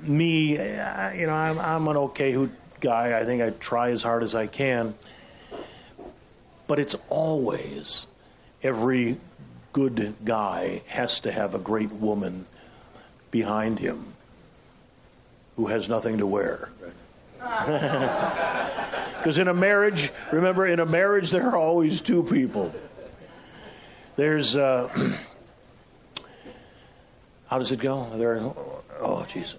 me, 0.04 0.52
you 0.52 0.58
know, 0.58 1.34
I'm, 1.34 1.60
I'm 1.60 1.88
an 1.88 1.98
okay 1.98 2.48
guy. 2.80 3.20
I 3.20 3.26
think 3.26 3.42
I 3.42 3.50
try 3.50 3.92
as 3.92 4.04
hard 4.04 4.24
as 4.24 4.36
I 4.36 4.48
can. 4.48 4.96
But 6.68 6.80
it's 6.80 6.96
always 7.10 8.06
every 8.64 9.18
good 9.74 10.16
guy 10.26 10.82
has 10.88 11.20
to 11.22 11.32
have 11.32 11.56
a 11.56 11.60
great 11.60 11.92
woman 11.92 12.46
behind 13.32 13.80
him 13.80 14.14
who 15.56 15.68
has 15.68 15.88
nothing 15.88 16.18
to 16.18 16.28
wear. 16.28 16.70
Because 17.40 19.38
in 19.40 19.48
a 19.48 19.54
marriage, 19.54 20.12
remember, 20.32 20.66
in 20.66 20.80
a 20.80 20.86
marriage, 20.86 21.32
there 21.32 21.48
are 21.48 21.58
always 21.58 22.02
two 22.02 22.24
people. 22.24 22.74
There's, 24.16 24.56
uh, 24.56 24.88
how 27.48 27.58
does 27.58 27.72
it 27.72 27.80
go? 27.80 28.10
There, 28.16 28.38
oh, 28.38 29.26
jeez. 29.30 29.56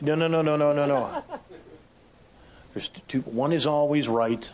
No, 0.00 0.14
no, 0.14 0.28
no, 0.28 0.42
no, 0.42 0.56
no, 0.56 0.72
no, 0.72 0.86
no. 0.86 1.22
There's 2.72 2.88
two. 2.88 3.20
One 3.22 3.52
is 3.52 3.66
always 3.66 4.08
right, 4.08 4.50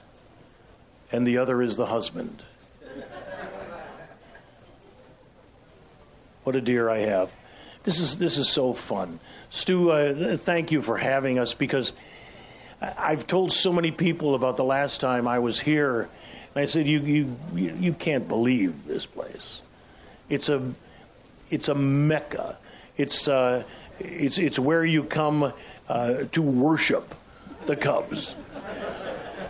and 1.13 1.27
the 1.27 1.39
other 1.39 1.63
is 1.63 1.77
the 1.77 1.87
husband. 1.87 2.43
What 6.49 6.57
a 6.57 6.63
dear 6.63 6.89
I 6.89 7.01
have. 7.01 7.37
This 7.83 8.01
is 8.01 8.17
this 8.17 8.39
is 8.39 8.49
so 8.49 8.73
fun, 8.73 9.21
Stu. 9.51 9.91
Uh, 9.91 10.39
thank 10.39 10.73
you 10.73 10.81
for 10.81 10.97
having 10.97 11.39
us 11.39 11.53
because 11.53 11.93
I've 12.81 13.27
told 13.27 13.53
so 13.53 13.71
many 13.71 13.91
people 13.91 14.35
about 14.35 14.57
the 14.57 14.65
last 14.65 14.99
time 15.03 15.29
I 15.29 15.41
was 15.41 15.61
here, 15.61 16.09
and 16.55 16.63
I 16.63 16.65
said 16.65 16.87
you 16.87 17.01
you 17.01 17.37
you 17.55 17.77
you 17.79 17.93
can't 17.93 18.27
believe 18.27 18.87
this 18.87 19.05
place. 19.05 19.61
It's 20.31 20.49
a 20.49 20.73
it's 21.51 21.69
a 21.69 21.75
mecca. 21.75 22.57
It's 22.97 23.29
uh, 23.29 23.65
it's 23.99 24.39
it's 24.39 24.59
where 24.59 24.87
you 24.87 25.05
come 25.05 25.53
uh, 25.87 26.15
to 26.33 26.41
worship 26.41 27.15
the 27.67 27.77
Cubs. 27.77 28.37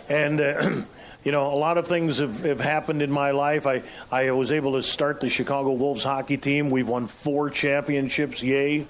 And, 0.09 0.41
uh, 0.41 0.81
you 1.23 1.31
know, 1.31 1.53
a 1.53 1.55
lot 1.55 1.77
of 1.77 1.87
things 1.87 2.17
have, 2.17 2.41
have 2.41 2.59
happened 2.59 3.01
in 3.01 3.11
my 3.11 3.31
life. 3.31 3.67
I, 3.67 3.83
I 4.11 4.31
was 4.31 4.51
able 4.51 4.73
to 4.73 4.83
start 4.83 5.21
the 5.21 5.29
Chicago 5.29 5.71
Wolves 5.71 6.03
hockey 6.03 6.37
team. 6.37 6.71
We've 6.71 6.87
won 6.87 7.07
four 7.07 7.49
championships, 7.49 8.43
yay. 8.43 8.87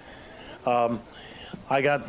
Um, 0.66 1.02
I 1.70 1.82
got 1.82 2.08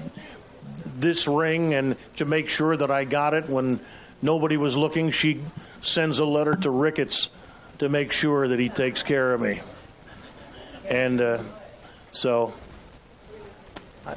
this 0.98 1.26
ring, 1.26 1.74
and 1.74 1.96
to 2.16 2.24
make 2.24 2.48
sure 2.48 2.76
that 2.76 2.90
I 2.90 3.04
got 3.04 3.34
it 3.34 3.48
when 3.48 3.80
nobody 4.22 4.56
was 4.56 4.76
looking, 4.76 5.10
she 5.10 5.40
sends 5.82 6.18
a 6.18 6.24
letter 6.24 6.54
to 6.54 6.70
Ricketts 6.70 7.30
to 7.78 7.88
make 7.88 8.12
sure 8.12 8.46
that 8.46 8.58
he 8.58 8.68
takes 8.68 9.02
care 9.02 9.32
of 9.32 9.40
me. 9.40 9.60
And 10.88 11.20
uh, 11.20 11.42
so, 12.10 12.52
I, 14.06 14.14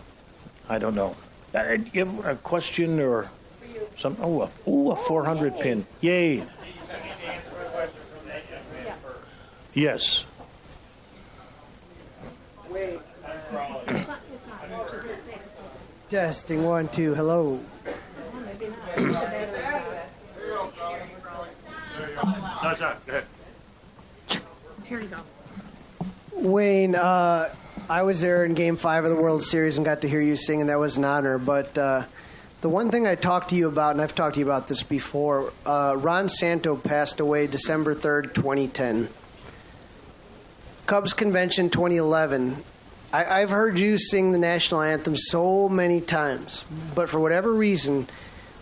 I 0.69 0.79
don't 0.79 0.95
know. 0.95 1.15
Uh, 1.55 1.77
you 1.93 2.05
have 2.05 2.25
a 2.25 2.35
question 2.35 2.99
or 2.99 3.29
some? 3.95 4.17
Oh, 4.21 4.41
a, 4.41 4.69
ooh, 4.69 4.91
a 4.91 4.95
400 4.95 5.59
pin. 5.59 5.85
Yay. 6.01 6.43
Yes. 9.73 10.25
Testing 16.09 16.63
one, 16.63 16.87
two, 16.89 17.15
hello. 17.15 17.59
Here 24.85 24.99
go. 25.01 25.17
Wayne, 26.33 26.93
uh, 26.95 27.49
I 27.89 28.03
was 28.03 28.21
there 28.21 28.45
in 28.45 28.53
Game 28.53 28.75
Five 28.75 29.05
of 29.05 29.09
the 29.09 29.15
World 29.15 29.43
Series 29.43 29.77
and 29.77 29.85
got 29.85 30.01
to 30.01 30.09
hear 30.09 30.21
you 30.21 30.35
sing, 30.35 30.61
and 30.61 30.69
that 30.69 30.77
was 30.77 30.97
an 30.97 31.05
honor. 31.05 31.37
But 31.37 31.75
uh, 31.77 32.03
the 32.63 32.69
one 32.69 32.89
thing 32.89 33.05
I 33.05 33.15
talked 33.15 33.49
to 33.49 33.55
you 33.55 33.67
about, 33.67 33.91
and 33.91 34.01
I've 34.01 34.15
talked 34.15 34.35
to 34.35 34.39
you 34.39 34.45
about 34.45 34.69
this 34.69 34.83
before, 34.83 35.51
uh, 35.65 35.97
Ron 35.97 36.29
Santo 36.29 36.77
passed 36.77 37.19
away 37.19 37.45
December 37.45 37.93
third, 37.93 38.33
twenty 38.33 38.69
ten. 38.69 39.09
Cubs 40.85 41.11
Convention 41.11 41.69
2011. 41.69 42.63
I, 43.11 43.41
I've 43.41 43.49
heard 43.49 43.79
you 43.79 43.97
sing 43.97 44.31
the 44.31 44.37
national 44.37 44.81
anthem 44.81 45.17
so 45.17 45.67
many 45.67 45.99
times, 45.99 46.63
but 46.95 47.09
for 47.09 47.19
whatever 47.19 47.51
reason, 47.51 48.07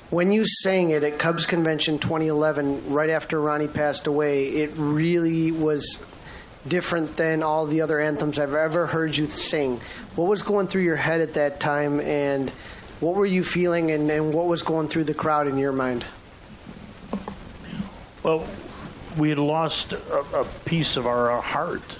when 0.10 0.32
you 0.32 0.48
sang 0.48 0.90
it 0.90 1.04
at 1.04 1.20
Cubs 1.20 1.46
Convention 1.46 2.00
2011, 2.00 2.92
right 2.92 3.12
after 3.12 3.40
Ronnie 3.40 3.68
passed 3.68 4.08
away, 4.08 4.46
it 4.46 4.72
really 4.78 5.52
was 5.52 6.04
different 6.68 7.18
than 7.18 7.44
all 7.44 7.68
the 7.68 7.82
other 7.82 8.00
anthems 8.00 8.40
I've 8.40 8.56
ever 8.56 8.88
heard 8.88 9.16
you 9.16 9.28
sing. 9.28 9.80
What 10.16 10.28
was 10.28 10.42
going 10.42 10.70
through 10.70 10.84
your 10.84 10.96
head 10.96 11.22
at 11.22 11.36
that 11.36 11.60
time, 11.60 12.00
and 12.00 12.52
what 13.02 13.16
were 13.16 13.26
you 13.26 13.44
feeling, 13.44 13.92
and, 13.92 14.10
and 14.10 14.34
what 14.34 14.46
was 14.46 14.64
going 14.64 14.88
through 14.88 15.06
the 15.06 15.14
crowd 15.14 15.48
in 15.48 15.58
your 15.58 15.72
mind? 15.72 16.06
Well, 18.24 18.48
we 19.18 19.30
had 19.30 19.40
lost 19.40 19.94
a, 19.94 20.20
a 20.34 20.46
piece 20.66 20.96
of 20.96 21.08
our 21.08 21.32
uh, 21.32 21.42
heart 21.42 21.98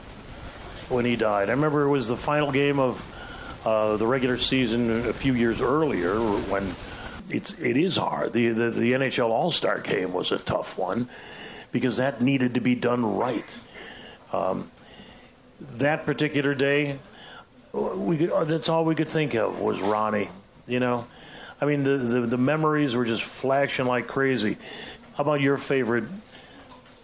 when 0.88 1.04
he 1.04 1.16
died. 1.16 1.50
I 1.50 1.54
remember 1.54 1.84
it 1.84 1.90
was 1.90 2.08
the 2.08 2.16
final 2.16 2.52
game 2.52 2.80
of 2.80 3.04
uh, 3.66 3.98
the 3.98 4.06
regular 4.06 4.38
season 4.38 5.08
a 5.08 5.14
few 5.14 5.34
years 5.34 5.62
earlier 5.62 6.16
when 6.16 6.74
it's 7.30 7.54
it 7.54 7.78
is 7.78 7.98
hard. 7.98 8.34
The 8.34 8.50
the, 8.50 8.70
the 8.70 8.92
NHL 8.94 9.30
All 9.30 9.52
Star 9.52 9.80
game 9.80 10.14
was 10.14 10.32
a 10.32 10.38
tough 10.38 10.78
one 10.78 11.10
because 11.72 11.98
that 11.98 12.22
needed 12.22 12.54
to 12.54 12.62
be 12.62 12.76
done 12.76 13.06
right. 13.18 13.60
Um, 14.32 14.70
that 15.60 16.06
particular 16.06 16.54
day, 16.54 17.00
we 17.74 18.18
could, 18.18 18.48
that's 18.48 18.70
all 18.70 18.86
we 18.86 18.96
could 18.96 19.10
think 19.10 19.36
of 19.36 19.60
was 19.60 19.82
Ronnie. 19.82 20.30
You 20.72 20.80
know, 20.80 21.06
I 21.60 21.66
mean 21.66 21.84
the, 21.84 21.98
the 21.98 22.22
the 22.22 22.38
memories 22.38 22.96
were 22.96 23.04
just 23.04 23.24
flashing 23.24 23.88
like 23.88 24.08
crazy. 24.08 24.58
How 25.16 25.24
about 25.24 25.42
your 25.42 25.58
favorite? 25.58 26.06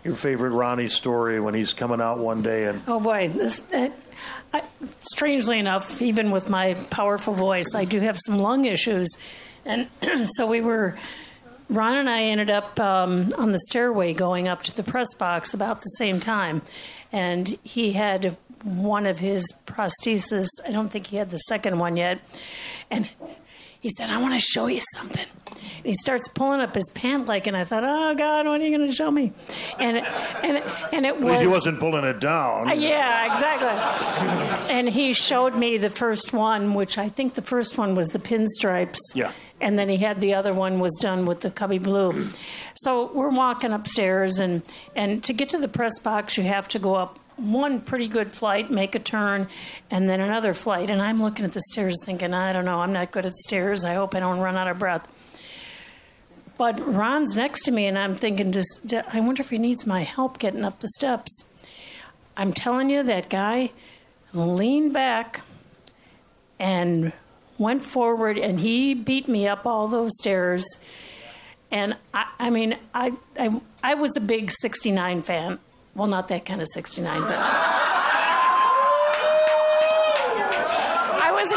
Your 0.06 0.16
favorite 0.16 0.52
Ronnie 0.52 0.88
story 0.88 1.42
when 1.42 1.54
he's 1.54 1.74
coming 1.74 2.00
out 2.00 2.20
one 2.20 2.42
day 2.42 2.64
and 2.64 2.82
Oh 2.88 3.02
boy, 3.02 3.28
this. 3.28 3.62
Uh, 3.74 3.90
I, 4.54 4.64
strangely 5.02 5.60
enough, 5.60 6.02
even 6.02 6.32
with 6.32 6.50
my 6.50 6.76
powerful 6.90 7.34
voice, 7.34 7.76
I 7.76 7.84
do 7.84 8.00
have 8.00 8.18
some 8.26 8.40
lung 8.40 8.64
issues, 8.64 9.10
and 9.66 9.90
so 10.36 10.48
we 10.48 10.62
were. 10.62 10.98
Ron 11.70 11.98
and 11.98 12.10
I 12.10 12.24
ended 12.24 12.50
up 12.50 12.80
um, 12.80 13.34
on 13.38 13.52
the 13.52 13.60
stairway 13.60 14.14
going 14.14 14.48
up 14.48 14.62
to 14.64 14.76
the 14.78 14.84
press 14.84 15.14
box 15.20 15.54
about 15.54 15.82
the 15.82 15.90
same 15.98 16.22
time, 16.22 16.62
and 17.12 17.50
he 17.64 17.92
had 17.92 18.38
one 18.64 19.06
of 19.06 19.20
his 19.20 19.46
prostheses. 19.66 20.48
I 20.66 20.72
don't 20.72 20.88
think 20.88 21.08
he 21.08 21.18
had 21.18 21.30
the 21.30 21.40
second 21.40 21.80
one 21.80 21.98
yet, 21.98 22.22
and 22.90 23.10
he 23.80 23.90
said, 23.90 24.10
"I 24.10 24.18
want 24.22 24.34
to 24.34 24.40
show 24.40 24.68
you 24.68 24.82
something." 24.96 25.26
And 25.78 25.86
he 25.86 25.94
starts 25.94 26.28
pulling 26.28 26.60
up 26.60 26.74
his 26.76 26.90
pant 26.94 27.28
leg, 27.28 27.48
and 27.48 27.56
I 27.56 27.64
thought, 27.64 27.84
"Oh 27.86 28.14
God, 28.16 28.46
what 28.46 28.60
are 28.60 28.64
you 28.64 28.76
going 28.76 28.90
to 28.90 28.94
show 28.96 29.10
me?" 29.12 29.32
And 29.80 29.98
and 29.98 30.64
and 30.92 31.06
it 31.06 31.20
was 31.20 31.40
he 31.42 31.48
wasn't 31.48 31.80
pulling 31.80 32.04
it 32.04 32.20
down. 32.20 32.70
uh, 32.70 32.74
Yeah, 32.74 33.34
exactly. 33.34 34.70
And 34.70 34.90
he 34.90 35.14
showed 35.14 35.56
me 35.56 35.78
the 35.78 35.90
first 35.90 36.34
one, 36.34 36.74
which 36.74 36.98
I 36.98 37.10
think 37.10 37.36
the 37.36 37.42
first 37.42 37.78
one 37.78 37.96
was 37.96 38.10
the 38.10 38.20
pinstripes. 38.20 38.98
Yeah. 39.16 39.32
And 39.60 39.78
then 39.80 39.90
he 39.90 39.98
had 39.98 40.22
the 40.22 40.36
other 40.36 40.54
one 40.54 40.80
was 40.80 40.96
done 41.02 41.26
with 41.26 41.42
the 41.42 41.50
cubby 41.50 41.80
blue. 41.80 42.28
So 42.76 43.12
we're 43.14 43.30
walking 43.30 43.72
upstairs, 43.72 44.40
and 44.40 44.62
and 44.96 45.24
to 45.24 45.34
get 45.34 45.50
to 45.50 45.58
the 45.58 45.68
press 45.68 45.98
box, 46.00 46.38
you 46.38 46.44
have 46.44 46.68
to 46.70 46.80
go 46.80 46.96
up 46.96 47.18
one 47.38 47.82
pretty 47.82 48.08
good 48.08 48.32
flight, 48.32 48.70
make 48.72 48.96
a 48.96 49.00
turn, 49.00 49.48
and 49.90 50.10
then 50.10 50.20
another 50.20 50.54
flight. 50.54 50.90
And 50.90 51.02
I'm 51.02 51.22
looking 51.22 51.46
at 51.46 51.54
the 51.54 51.62
stairs, 51.62 51.96
thinking, 52.04 52.34
I 52.34 52.52
don't 52.52 52.66
know, 52.66 52.80
I'm 52.82 52.94
not 52.94 53.12
good 53.12 53.26
at 53.26 53.36
stairs. 53.36 53.86
I 53.86 53.94
hope 53.94 54.16
I 54.16 54.20
don't 54.20 54.40
run 54.40 54.58
out 54.58 54.68
of 54.68 54.80
breath. 54.80 55.08
But 56.58 56.80
Ron's 56.86 57.36
next 57.38 57.64
to 57.64 57.72
me, 57.72 57.86
and 57.86 57.98
I'm 57.98 58.16
thinking, 58.16 58.52
just, 58.52 58.82
I 59.14 59.20
wonder 59.20 59.42
if 59.42 59.52
he 59.52 59.60
needs 59.60 59.86
my 59.86 60.02
help 60.02 60.40
getting 60.40 60.66
up 60.66 60.80
the 60.80 60.88
steps. 60.88 61.48
I'm 62.36 62.52
telling 62.52 62.90
you, 62.90 63.04
that 63.04 63.30
guy 63.30 63.72
leaned 64.34 64.94
back 64.94 65.42
and 66.60 67.14
went 67.60 67.86
forward, 67.86 68.40
and 68.40 68.60
he 68.60 68.96
beat 68.96 69.28
me 69.28 69.48
up 69.48 69.68
all 69.68 69.88
those 69.88 70.12
stairs. 70.18 70.66
And 71.70 71.96
I, 72.14 72.26
I 72.40 72.50
mean, 72.50 72.78
I, 72.94 73.14
I, 73.40 73.62
I 73.84 73.94
was 73.94 74.18
a 74.18 74.22
big 74.22 74.52
69 74.52 75.22
fan. 75.22 75.60
Well, 75.98 76.06
not 76.06 76.28
that 76.28 76.46
kind 76.46 76.62
of 76.62 76.68
69, 76.68 77.22
but. 77.22 77.32
I 81.20 81.32
was. 81.34 81.50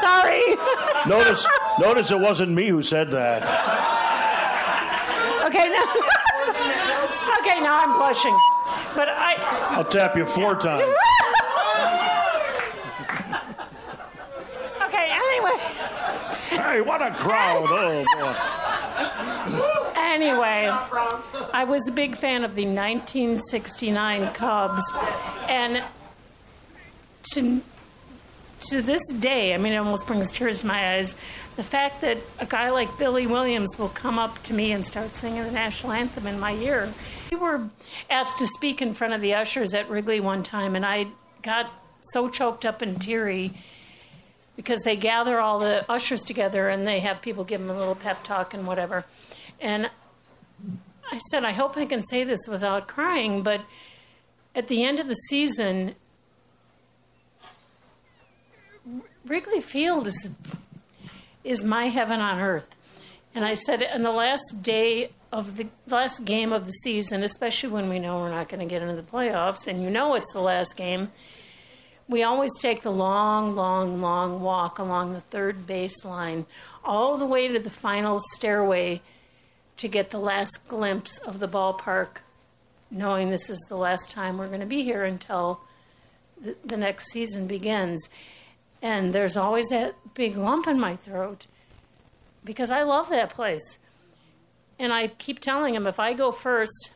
Sorry. 0.00 0.40
Notice, 1.06 1.46
notice 1.78 2.10
it 2.10 2.18
wasn't 2.18 2.52
me 2.52 2.68
who 2.68 2.82
said 2.82 3.10
that. 3.10 3.42
Okay, 5.44 5.68
now. 5.68 5.84
okay, 7.40 7.60
now 7.60 7.84
I'm 7.84 7.92
blushing. 7.98 8.34
But 8.96 9.10
I. 9.10 9.34
I'll 9.76 9.84
tap 9.84 10.16
you 10.16 10.24
four 10.24 10.54
times. 10.54 10.90
Okay, 14.86 15.08
anyway. 15.10 15.58
What 16.80 17.02
a 17.02 17.10
crowd! 17.10 17.66
Oh 17.68 18.04
boy. 18.14 20.00
Anyway, 20.00 20.68
I 21.52 21.64
was 21.64 21.88
a 21.88 21.92
big 21.92 22.16
fan 22.16 22.44
of 22.44 22.54
the 22.54 22.66
1969 22.66 24.32
Cubs, 24.32 24.92
and 25.48 25.82
to 27.32 27.62
to 28.68 28.80
this 28.80 29.02
day, 29.12 29.54
I 29.54 29.58
mean, 29.58 29.72
it 29.72 29.76
almost 29.76 30.06
brings 30.06 30.32
tears 30.32 30.60
to 30.60 30.66
my 30.66 30.94
eyes. 30.94 31.14
The 31.56 31.62
fact 31.62 32.00
that 32.00 32.18
a 32.38 32.46
guy 32.46 32.70
like 32.70 32.96
Billy 32.98 33.26
Williams 33.26 33.76
will 33.78 33.90
come 33.90 34.18
up 34.18 34.42
to 34.44 34.54
me 34.54 34.72
and 34.72 34.86
start 34.86 35.14
singing 35.14 35.42
the 35.42 35.50
national 35.50 35.92
anthem 35.92 36.26
in 36.26 36.40
my 36.40 36.52
ear. 36.54 36.92
We 37.30 37.36
were 37.36 37.68
asked 38.08 38.38
to 38.38 38.46
speak 38.46 38.80
in 38.80 38.92
front 38.92 39.12
of 39.12 39.20
the 39.20 39.34
ushers 39.34 39.74
at 39.74 39.90
Wrigley 39.90 40.20
one 40.20 40.42
time, 40.42 40.76
and 40.76 40.86
I 40.86 41.08
got 41.42 41.70
so 42.02 42.28
choked 42.28 42.64
up 42.64 42.82
and 42.82 43.00
teary 43.00 43.52
because 44.56 44.80
they 44.82 44.96
gather 44.96 45.40
all 45.40 45.58
the 45.58 45.84
ushers 45.90 46.22
together 46.22 46.68
and 46.68 46.86
they 46.86 47.00
have 47.00 47.20
people 47.22 47.44
give 47.44 47.60
them 47.60 47.70
a 47.70 47.78
little 47.78 47.94
pep 47.94 48.22
talk 48.22 48.54
and 48.54 48.66
whatever. 48.66 49.04
And 49.60 49.90
I 51.10 51.18
said, 51.30 51.44
I 51.44 51.52
hope 51.52 51.76
I 51.76 51.86
can 51.86 52.02
say 52.02 52.24
this 52.24 52.46
without 52.48 52.86
crying, 52.86 53.42
but 53.42 53.62
at 54.54 54.68
the 54.68 54.84
end 54.84 55.00
of 55.00 55.08
the 55.08 55.14
season, 55.14 55.94
Wrigley 59.26 59.60
Field 59.60 60.06
is 60.06 60.28
is 61.42 61.62
my 61.62 61.88
heaven 61.88 62.20
on 62.20 62.40
earth. 62.40 62.74
And 63.34 63.44
I 63.44 63.54
said, 63.54 63.82
on 63.92 64.02
the 64.02 64.12
last 64.12 64.62
day 64.62 65.10
of 65.32 65.56
the 65.56 65.66
last 65.88 66.24
game 66.24 66.52
of 66.52 66.64
the 66.66 66.72
season, 66.72 67.22
especially 67.22 67.70
when 67.70 67.88
we 67.88 67.98
know 67.98 68.18
we're 68.18 68.30
not 68.30 68.48
going 68.48 68.60
to 68.60 68.66
get 68.66 68.80
into 68.80 68.94
the 68.94 69.02
playoffs, 69.02 69.66
and 69.66 69.82
you 69.82 69.90
know 69.90 70.14
it's 70.14 70.32
the 70.32 70.40
last 70.40 70.76
game, 70.76 71.10
we 72.08 72.22
always 72.22 72.50
take 72.60 72.82
the 72.82 72.92
long, 72.92 73.54
long, 73.54 74.00
long 74.00 74.40
walk 74.42 74.78
along 74.78 75.12
the 75.12 75.20
third 75.22 75.66
baseline, 75.66 76.44
all 76.84 77.16
the 77.16 77.26
way 77.26 77.48
to 77.48 77.58
the 77.58 77.70
final 77.70 78.20
stairway 78.32 79.00
to 79.76 79.88
get 79.88 80.10
the 80.10 80.18
last 80.18 80.68
glimpse 80.68 81.18
of 81.18 81.40
the 81.40 81.48
ballpark, 81.48 82.18
knowing 82.90 83.30
this 83.30 83.48
is 83.48 83.58
the 83.68 83.76
last 83.76 84.10
time 84.10 84.36
we're 84.36 84.46
going 84.46 84.60
to 84.60 84.66
be 84.66 84.84
here 84.84 85.04
until 85.04 85.60
the, 86.40 86.56
the 86.64 86.76
next 86.76 87.10
season 87.10 87.46
begins. 87.46 88.08
And 88.82 89.12
there's 89.12 89.36
always 89.36 89.66
that 89.68 89.94
big 90.14 90.36
lump 90.36 90.66
in 90.66 90.78
my 90.78 90.96
throat 90.96 91.46
because 92.44 92.70
I 92.70 92.82
love 92.82 93.08
that 93.08 93.30
place. 93.30 93.78
And 94.78 94.92
I 94.92 95.06
keep 95.06 95.40
telling 95.40 95.74
him 95.74 95.86
if 95.86 95.98
I 95.98 96.12
go 96.12 96.30
first, 96.30 96.92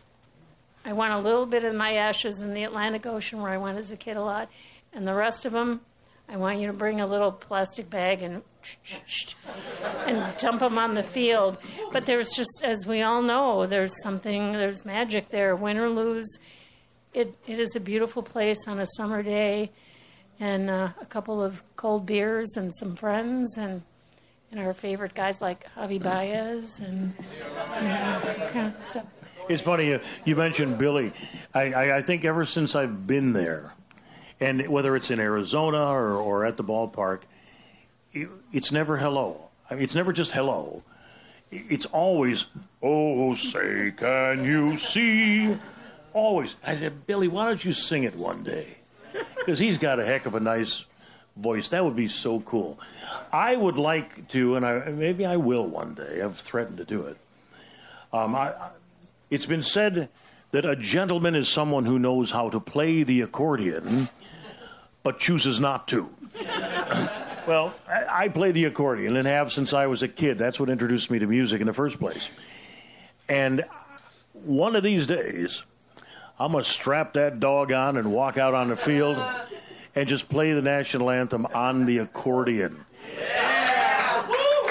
I 0.84 0.92
want 0.92 1.14
a 1.14 1.18
little 1.18 1.46
bit 1.46 1.64
of 1.64 1.74
my 1.74 1.94
ashes 1.94 2.42
in 2.42 2.52
the 2.52 2.64
Atlantic 2.64 3.06
Ocean 3.06 3.40
where 3.40 3.52
I 3.52 3.56
went 3.56 3.78
as 3.78 3.90
a 3.90 3.96
kid 3.96 4.16
a 4.16 4.22
lot. 4.22 4.50
And 4.92 5.06
the 5.06 5.14
rest 5.14 5.44
of 5.44 5.52
them, 5.52 5.80
I 6.28 6.36
want 6.36 6.58
you 6.58 6.66
to 6.66 6.72
bring 6.72 7.00
a 7.00 7.06
little 7.06 7.32
plastic 7.32 7.88
bag 7.88 8.22
and 8.22 8.42
and 10.06 10.36
dump 10.38 10.60
them 10.60 10.78
on 10.78 10.94
the 10.94 11.02
field. 11.02 11.58
But 11.92 12.06
there's 12.06 12.30
just, 12.32 12.62
as 12.62 12.86
we 12.86 13.02
all 13.02 13.22
know, 13.22 13.66
there's 13.66 14.02
something, 14.02 14.52
there's 14.52 14.84
magic 14.84 15.28
there, 15.28 15.54
win 15.56 15.78
or 15.78 15.88
lose. 15.88 16.38
It, 17.14 17.34
it 17.46 17.58
is 17.58 17.74
a 17.76 17.80
beautiful 17.80 18.22
place 18.22 18.66
on 18.66 18.78
a 18.78 18.86
summer 18.96 19.22
day, 19.22 19.70
and 20.38 20.68
uh, 20.68 20.90
a 21.00 21.06
couple 21.06 21.42
of 21.42 21.62
cold 21.76 22.04
beers 22.04 22.56
and 22.56 22.74
some 22.74 22.94
friends, 22.96 23.56
and 23.56 23.82
and 24.50 24.60
our 24.60 24.72
favorite 24.72 25.14
guys 25.14 25.40
like 25.40 25.66
Javi 25.74 26.02
Baez 26.02 26.78
and 26.78 27.14
you 27.18 27.48
know, 27.48 28.48
kind 28.50 28.74
of 28.74 28.82
stuff. 28.84 29.06
It's 29.48 29.62
funny 29.62 29.88
you, 29.88 30.00
you 30.24 30.36
mentioned 30.36 30.78
Billy. 30.78 31.12
I, 31.54 31.72
I, 31.72 31.96
I 31.98 32.02
think 32.02 32.24
ever 32.24 32.44
since 32.44 32.74
I've 32.74 33.06
been 33.06 33.32
there, 33.32 33.72
and 34.40 34.66
whether 34.68 34.94
it's 34.96 35.10
in 35.10 35.20
Arizona 35.20 35.86
or, 35.86 36.14
or 36.14 36.44
at 36.44 36.56
the 36.56 36.64
ballpark, 36.64 37.22
it, 38.12 38.28
it's 38.52 38.72
never 38.72 38.96
hello. 38.96 39.48
I 39.70 39.74
mean, 39.74 39.84
it's 39.84 39.94
never 39.94 40.12
just 40.12 40.32
hello. 40.32 40.82
It's 41.50 41.86
always, 41.86 42.46
oh, 42.82 43.34
say, 43.34 43.92
can 43.96 44.44
you 44.44 44.76
see? 44.76 45.56
Always. 46.12 46.56
I 46.64 46.74
said, 46.74 47.06
Billy, 47.06 47.28
why 47.28 47.46
don't 47.46 47.64
you 47.64 47.72
sing 47.72 48.04
it 48.04 48.14
one 48.14 48.42
day? 48.42 48.76
Because 49.38 49.58
he's 49.58 49.78
got 49.78 49.98
a 49.98 50.04
heck 50.04 50.26
of 50.26 50.34
a 50.34 50.40
nice 50.40 50.84
voice. 51.34 51.68
That 51.68 51.82
would 51.82 51.96
be 51.96 52.06
so 52.06 52.40
cool. 52.40 52.78
I 53.32 53.56
would 53.56 53.78
like 53.78 54.28
to, 54.28 54.56
and 54.56 54.66
I, 54.66 54.90
maybe 54.90 55.24
I 55.24 55.36
will 55.36 55.64
one 55.64 55.94
day. 55.94 56.20
I've 56.20 56.36
threatened 56.36 56.76
to 56.78 56.84
do 56.84 57.06
it. 57.06 57.16
Um, 58.12 58.34
I, 58.34 58.52
it's 59.30 59.46
been 59.46 59.62
said 59.62 60.10
that 60.50 60.64
a 60.64 60.76
gentleman 60.76 61.34
is 61.34 61.48
someone 61.48 61.86
who 61.86 61.98
knows 61.98 62.30
how 62.30 62.50
to 62.50 62.60
play 62.60 63.02
the 63.02 63.20
accordion, 63.22 64.08
but 65.02 65.18
chooses 65.18 65.60
not 65.60 65.88
to. 65.88 66.08
well, 67.46 67.74
I, 67.88 68.24
I 68.24 68.28
play 68.28 68.52
the 68.52 68.64
accordion 68.64 69.16
and 69.16 69.26
have 69.26 69.52
since 69.52 69.72
I 69.72 69.86
was 69.86 70.02
a 70.02 70.08
kid. 70.08 70.38
That's 70.38 70.60
what 70.60 70.70
introduced 70.70 71.10
me 71.10 71.18
to 71.18 71.26
music 71.26 71.60
in 71.60 71.66
the 71.66 71.72
first 71.72 71.98
place. 71.98 72.30
And 73.28 73.64
one 74.32 74.76
of 74.76 74.82
these 74.82 75.06
days, 75.06 75.62
I'm 76.38 76.52
going 76.52 76.64
to 76.64 76.70
strap 76.70 77.14
that 77.14 77.40
dog 77.40 77.72
on 77.72 77.96
and 77.96 78.12
walk 78.12 78.38
out 78.38 78.54
on 78.54 78.68
the 78.68 78.76
field 78.76 79.18
and 79.94 80.08
just 80.08 80.28
play 80.28 80.52
the 80.52 80.62
national 80.62 81.10
anthem 81.10 81.46
on 81.46 81.86
the 81.86 81.98
accordion. 81.98 82.84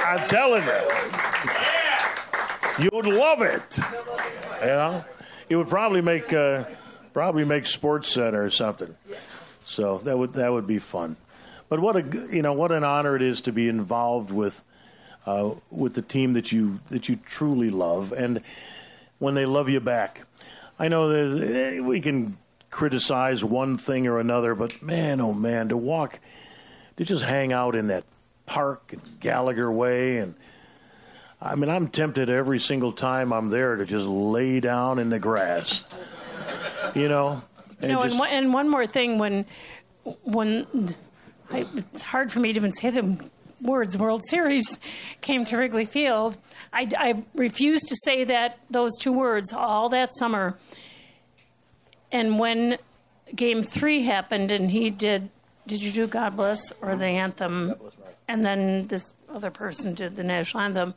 I'm 0.05 0.27
telling 0.29 0.63
you, 0.63 2.89
you'd 2.91 3.05
love 3.05 3.41
it. 3.41 3.77
You 4.61 4.67
know, 4.67 5.05
it 5.49 5.55
would 5.57 5.67
probably 5.67 6.01
make 6.01 6.31
uh, 6.31 6.63
probably 7.13 7.43
make 7.43 7.65
Sports 7.65 8.07
Center 8.09 8.43
or 8.43 8.49
something. 8.49 8.95
So 9.67 9.97
that 9.99 10.17
would 10.17 10.33
that 10.33 10.51
would 10.51 10.65
be 10.65 10.79
fun. 10.79 11.17
But 11.67 11.81
what 11.81 11.97
a 11.97 12.27
you 12.31 12.41
know 12.41 12.53
what 12.53 12.71
an 12.71 12.85
honor 12.85 13.17
it 13.17 13.21
is 13.21 13.41
to 13.41 13.51
be 13.51 13.67
involved 13.67 14.31
with 14.31 14.63
uh, 15.25 15.51
with 15.69 15.93
the 15.93 16.01
team 16.01 16.33
that 16.33 16.53
you 16.53 16.79
that 16.89 17.09
you 17.09 17.17
truly 17.17 17.69
love, 17.69 18.13
and 18.13 18.41
when 19.19 19.35
they 19.35 19.45
love 19.45 19.69
you 19.69 19.81
back. 19.81 20.23
I 20.79 20.87
know 20.87 21.09
eh, 21.09 21.79
we 21.79 21.99
can 21.99 22.37
criticize 22.69 23.43
one 23.43 23.77
thing 23.77 24.07
or 24.07 24.19
another, 24.19 24.55
but 24.55 24.81
man, 24.81 25.19
oh 25.19 25.33
man, 25.33 25.69
to 25.69 25.77
walk, 25.77 26.19
to 26.95 27.03
just 27.03 27.23
hang 27.23 27.51
out 27.51 27.75
in 27.75 27.87
that 27.87 28.05
park 28.45 28.91
in 28.93 29.01
Gallagher 29.19 29.69
Way, 29.69 30.19
and 30.19 30.33
I 31.41 31.55
mean, 31.55 31.69
I'm 31.69 31.89
tempted 31.89 32.29
every 32.29 32.59
single 32.59 32.93
time 32.93 33.33
I'm 33.33 33.49
there 33.49 33.75
to 33.75 33.85
just 33.85 34.07
lay 34.07 34.61
down 34.61 34.97
in 34.97 35.09
the 35.09 35.19
grass, 35.19 35.83
you 36.95 37.09
know. 37.09 37.43
You 37.81 37.89
know, 37.89 37.99
just- 38.01 38.11
and, 38.11 38.19
one, 38.19 38.29
and 38.29 38.53
one 38.53 38.69
more 38.69 38.87
thing, 38.87 39.17
when 39.17 39.45
when 40.23 40.95
I, 41.51 41.65
it's 41.75 42.03
hard 42.03 42.31
for 42.31 42.39
me 42.39 42.53
to 42.53 42.59
even 42.59 42.73
say 42.73 42.89
the 42.89 43.17
words 43.61 43.97
World 43.97 44.23
Series 44.25 44.79
came 45.21 45.43
to 45.45 45.57
Wrigley 45.57 45.85
Field, 45.85 46.37
I, 46.71 46.87
I 46.97 47.23
refused 47.35 47.89
to 47.89 47.95
say 48.03 48.23
that 48.25 48.59
those 48.69 48.91
two 48.97 49.11
words 49.11 49.51
all 49.51 49.89
that 49.89 50.15
summer. 50.15 50.57
And 52.11 52.39
when 52.39 52.77
Game 53.35 53.61
Three 53.61 54.03
happened, 54.03 54.51
and 54.51 54.71
he 54.71 54.89
did, 54.89 55.29
did 55.65 55.81
you 55.81 55.91
do 55.91 56.07
God 56.07 56.35
Bless 56.37 56.71
or 56.81 56.95
the 56.95 57.05
anthem? 57.05 57.73
And 58.29 58.45
then 58.45 58.87
this 58.87 59.13
other 59.29 59.51
person 59.51 59.93
did 59.93 60.15
the 60.15 60.23
national 60.23 60.63
anthem. 60.63 60.93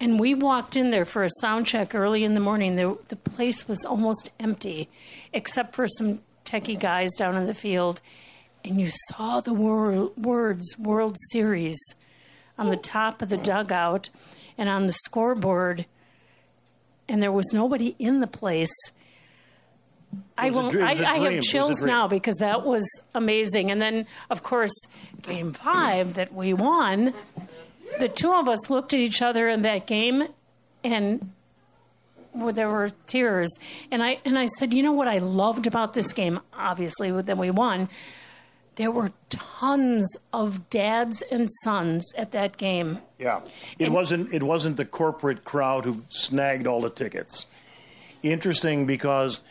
And 0.00 0.18
we 0.18 0.34
walked 0.34 0.76
in 0.76 0.90
there 0.90 1.04
for 1.04 1.24
a 1.24 1.30
sound 1.40 1.66
check 1.66 1.94
early 1.94 2.24
in 2.24 2.32
the 2.32 2.40
morning. 2.40 2.76
The, 2.76 2.96
the 3.08 3.16
place 3.16 3.68
was 3.68 3.84
almost 3.84 4.30
empty, 4.40 4.88
except 5.34 5.74
for 5.74 5.86
some 5.86 6.22
techie 6.46 6.80
guys 6.80 7.10
down 7.18 7.36
in 7.36 7.46
the 7.46 7.54
field. 7.54 8.00
And 8.64 8.80
you 8.80 8.88
saw 8.88 9.40
the 9.40 9.52
wor- 9.52 10.10
words 10.16 10.78
World 10.78 11.16
Series 11.30 11.78
on 12.58 12.70
the 12.70 12.76
top 12.76 13.20
of 13.20 13.28
the 13.28 13.36
dugout 13.36 14.08
and 14.56 14.70
on 14.70 14.86
the 14.86 14.92
scoreboard. 14.92 15.84
And 17.06 17.22
there 17.22 17.32
was 17.32 17.52
nobody 17.52 17.94
in 17.98 18.20
the 18.20 18.26
place. 18.26 18.74
I 20.36 20.50
won't. 20.50 20.74
I, 20.76 20.92
it 20.92 20.98
was 20.98 21.00
a 21.00 21.08
I 21.08 21.30
have 21.30 21.42
chills 21.42 21.82
now 21.82 22.08
because 22.08 22.36
that 22.36 22.64
was 22.64 22.88
amazing. 23.14 23.70
And 23.70 23.80
then, 23.80 24.06
of 24.30 24.42
course, 24.42 24.74
Game 25.22 25.50
Five 25.50 26.14
that 26.14 26.32
we 26.32 26.52
won 26.52 27.14
the 27.98 28.08
two 28.08 28.32
of 28.32 28.48
us 28.48 28.70
looked 28.70 28.92
at 28.94 29.00
each 29.00 29.22
other 29.22 29.48
in 29.48 29.62
that 29.62 29.86
game 29.86 30.28
and 30.84 31.32
well, 32.32 32.52
there 32.52 32.68
were 32.68 32.90
tears 33.06 33.58
and 33.90 34.02
i 34.02 34.18
and 34.24 34.38
i 34.38 34.46
said 34.46 34.72
you 34.72 34.82
know 34.82 34.92
what 34.92 35.08
i 35.08 35.18
loved 35.18 35.66
about 35.66 35.94
this 35.94 36.12
game 36.12 36.38
obviously 36.54 37.10
that 37.22 37.36
we 37.36 37.50
won 37.50 37.88
there 38.76 38.90
were 38.90 39.10
tons 39.28 40.16
of 40.32 40.70
dads 40.70 41.22
and 41.30 41.50
sons 41.64 42.14
at 42.16 42.32
that 42.32 42.56
game 42.56 42.98
Yeah, 43.18 43.42
it 43.78 43.92
wasn't. 43.92 44.32
It 44.32 44.42
wasn't 44.42 44.78
the 44.78 44.86
corporate 44.86 45.44
crowd 45.44 45.84
who 45.84 46.02
snagged 46.08 46.66
all 46.66 46.80
the 46.80 46.88
tickets. 46.88 47.44
Interesting 48.22 48.86
because, 48.86 49.42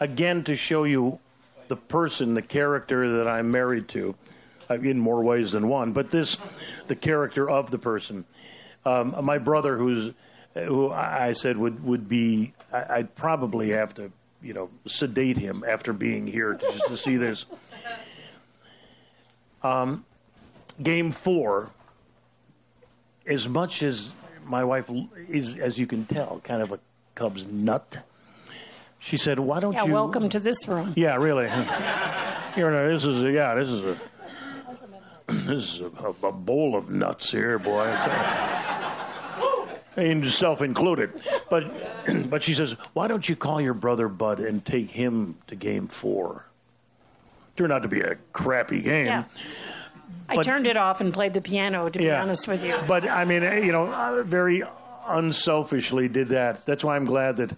again, 0.00 0.42
to 0.44 0.56
show 0.56 0.84
you 0.84 1.18
the 1.66 1.76
person, 1.76 2.32
the 2.32 2.40
character 2.40 3.10
that 3.18 3.28
I'm 3.28 3.50
married 3.50 3.88
to, 3.88 4.14
in 4.70 4.98
more 4.98 5.22
ways 5.22 5.52
than 5.52 5.68
one. 5.68 5.92
But 5.92 6.10
this, 6.10 6.36
the 6.86 6.96
character 6.96 7.48
of 7.48 7.70
the 7.70 7.78
person. 7.78 8.24
Um, 8.84 9.14
my 9.24 9.38
brother, 9.38 9.76
who's 9.76 10.14
who 10.54 10.90
I 10.90 11.32
said 11.32 11.56
would 11.56 11.84
would 11.84 12.08
be, 12.08 12.54
I, 12.72 12.84
I'd 12.98 13.14
probably 13.14 13.70
have 13.70 13.94
to, 13.94 14.10
you 14.42 14.54
know, 14.54 14.70
sedate 14.86 15.36
him 15.36 15.64
after 15.66 15.92
being 15.92 16.26
here 16.26 16.54
to, 16.54 16.66
just 16.66 16.86
to 16.86 16.96
see 16.96 17.16
this. 17.16 17.44
Um, 19.62 20.04
game 20.80 21.10
four 21.10 21.70
as 23.28 23.48
much 23.48 23.82
as 23.82 24.12
my 24.44 24.64
wife 24.64 24.90
is, 25.28 25.56
as 25.56 25.78
you 25.78 25.86
can 25.86 26.06
tell, 26.06 26.40
kind 26.42 26.62
of 26.62 26.72
a 26.72 26.80
Cubs 27.14 27.46
nut, 27.46 27.98
she 28.98 29.16
said, 29.16 29.38
"Why 29.38 29.60
don't 29.60 29.74
yeah 29.74 29.84
you?" 29.84 29.92
welcome 29.92 30.28
to 30.30 30.40
this 30.40 30.66
room 30.66 30.94
Yeah, 30.96 31.16
really. 31.16 31.48
Here, 32.54 32.70
now, 32.70 32.88
this 32.88 33.04
is 33.04 33.22
a, 33.22 33.30
yeah, 33.30 33.54
this 33.54 33.68
is 33.68 33.84
a 33.84 33.96
this 35.46 35.74
is 35.74 35.80
a, 35.80 36.26
a 36.26 36.32
bowl 36.32 36.74
of 36.76 36.90
nuts 36.90 37.30
here, 37.30 37.58
boy. 37.58 37.84
and 39.96 40.24
self 40.26 40.62
included. 40.62 41.22
But 41.50 41.70
but 42.30 42.42
she 42.42 42.54
says, 42.54 42.72
"Why 42.94 43.08
don't 43.08 43.28
you 43.28 43.36
call 43.36 43.60
your 43.60 43.74
brother 43.74 44.08
Bud 44.08 44.40
and 44.40 44.64
take 44.64 44.90
him 44.90 45.36
to 45.48 45.54
Game 45.54 45.86
Four? 45.86 46.46
Turned 47.56 47.72
out 47.72 47.82
to 47.82 47.88
be 47.88 48.00
a 48.00 48.16
crappy 48.32 48.80
game. 48.82 49.06
yeah 49.06 49.24
i 50.30 50.36
turned 50.42 50.66
it 50.66 50.76
off 50.76 51.00
and 51.00 51.12
played 51.12 51.32
the 51.34 51.40
piano 51.40 51.88
to 51.88 51.98
be 51.98 52.10
honest 52.10 52.46
with 52.46 52.62
you 52.64 52.76
But 52.86 53.08
I 53.08 53.24
mean, 53.24 53.42
eh, 53.42 53.58
you 53.60 53.72
know, 53.72 53.90
uh, 53.92 54.22
very 54.22 54.62
unselfishly 55.06 56.06
did 56.08 56.28
that. 56.28 56.64
That's 56.66 56.84
why 56.84 56.96
I'm 56.96 57.06
glad 57.06 57.38
that 57.38 57.56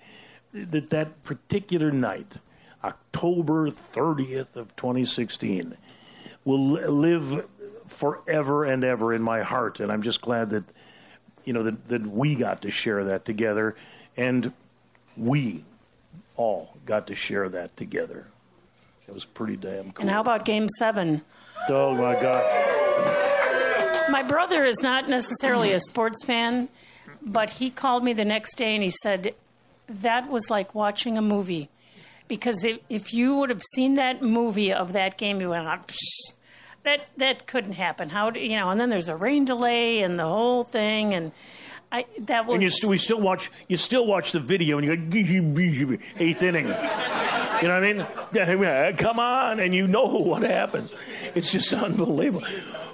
that 0.52 0.90
that 0.90 1.22
particular 1.24 1.90
night, 1.90 2.38
October 2.84 3.70
30th 3.70 4.54
of 4.56 4.74
2016, 4.76 5.76
will 6.44 6.64
live 6.64 7.44
forever 7.90 8.64
and 8.64 8.82
ever 8.84 9.12
in 9.12 9.22
my 9.22 9.42
heart. 9.42 9.80
And 9.80 9.90
I'm 9.92 10.02
just 10.02 10.20
glad 10.20 10.50
that 10.50 10.64
you 11.44 11.52
know 11.52 11.62
that, 11.64 11.88
that 11.88 12.06
we 12.06 12.34
got 12.34 12.62
to 12.62 12.70
share 12.70 13.04
that 13.04 13.24
together, 13.24 13.74
and 14.16 14.52
we 15.16 15.64
all 16.36 16.74
got 16.86 17.06
to 17.08 17.14
share 17.14 17.48
that 17.50 17.76
together. 17.76 18.26
It 19.08 19.14
was 19.14 19.24
pretty 19.24 19.56
damn 19.56 19.90
cool. 19.92 20.02
and 20.02 20.10
how 20.10 20.20
about 20.20 20.44
game 20.44 20.68
seven? 20.78 21.22
Oh, 21.68 21.94
my 21.94 22.14
God! 22.20 24.10
My 24.10 24.22
brother 24.22 24.64
is 24.64 24.82
not 24.82 25.08
necessarily 25.08 25.72
a 25.72 25.80
sports 25.80 26.24
fan, 26.24 26.68
but 27.22 27.50
he 27.50 27.70
called 27.70 28.02
me 28.04 28.12
the 28.12 28.24
next 28.24 28.56
day 28.56 28.74
and 28.74 28.82
he 28.82 28.90
said 29.02 29.34
that 29.88 30.28
was 30.28 30.50
like 30.50 30.74
watching 30.74 31.18
a 31.18 31.22
movie. 31.22 31.68
Because 32.28 32.64
if, 32.64 32.78
if 32.88 33.12
you 33.12 33.34
would 33.36 33.50
have 33.50 33.62
seen 33.74 33.94
that 33.94 34.22
movie 34.22 34.72
of 34.72 34.92
that 34.92 35.18
game, 35.18 35.40
you 35.40 35.50
went, 35.50 35.66
"Ah, 35.66 35.78
psh, 35.86 36.32
that 36.82 37.08
that 37.16 37.46
couldn't 37.46 37.72
happen. 37.72 38.08
How 38.10 38.30
do 38.30 38.40
you 38.40 38.56
know? 38.56 38.70
And 38.70 38.80
then 38.80 38.90
there's 38.90 39.08
a 39.08 39.16
rain 39.16 39.44
delay 39.44 40.02
and 40.02 40.18
the 40.18 40.24
whole 40.24 40.62
thing, 40.62 41.14
and 41.14 41.32
I 41.92 42.06
that 42.20 42.46
was 42.46 42.54
And 42.54 42.62
you 42.62 42.70
st- 42.70 42.90
we 42.90 42.98
still 42.98 43.20
watch. 43.20 43.50
You 43.68 43.76
still 43.76 44.06
watch 44.06 44.32
the 44.32 44.40
video, 44.40 44.78
and 44.78 44.86
you 44.86 44.96
go 44.96 45.98
eighth 46.18 46.42
inning. 46.42 46.66
You 46.66 47.68
know 47.68 47.78
what 47.78 47.84
I 48.34 48.54
mean? 48.54 48.96
Come 48.96 49.20
on, 49.20 49.60
and 49.60 49.74
you 49.74 49.86
know 49.86 50.06
what 50.06 50.42
happens. 50.42 50.92
It's 51.34 51.52
just 51.52 51.72
unbelievable. 51.72 52.46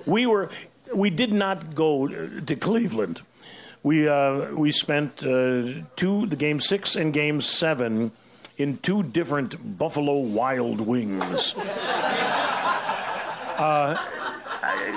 We 0.05 0.27
were 0.27 0.51
we 0.95 1.11
did 1.11 1.33
not 1.33 1.75
go 1.75 2.09
to 2.09 2.57
Cleveland. 2.57 3.21
We 3.83 4.09
uh, 4.09 4.53
we 4.55 4.73
spent 4.73 5.25
uh, 5.25 5.83
two 5.95 6.27
the 6.27 6.37
game 6.37 6.59
six 6.59 6.97
and 6.97 7.13
game 7.13 7.41
seven 7.41 8.13
in 8.57 8.79
two 8.79 9.03
different 9.03 9.79
Buffalo 9.79 10.17
Wild 10.19 10.81
Wings. 10.81 11.55
Uh, 13.57 13.97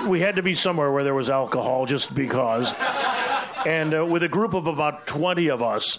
we 0.06 0.20
had 0.20 0.36
to 0.36 0.42
be 0.42 0.54
somewhere 0.54 0.90
where 0.90 1.04
there 1.04 1.14
was 1.14 1.30
alcohol, 1.30 1.86
just 1.86 2.14
because. 2.14 2.72
And 3.66 3.94
uh, 3.94 4.06
with 4.06 4.22
a 4.22 4.28
group 4.28 4.54
of 4.54 4.66
about 4.66 5.06
twenty 5.06 5.48
of 5.48 5.62
us, 5.62 5.98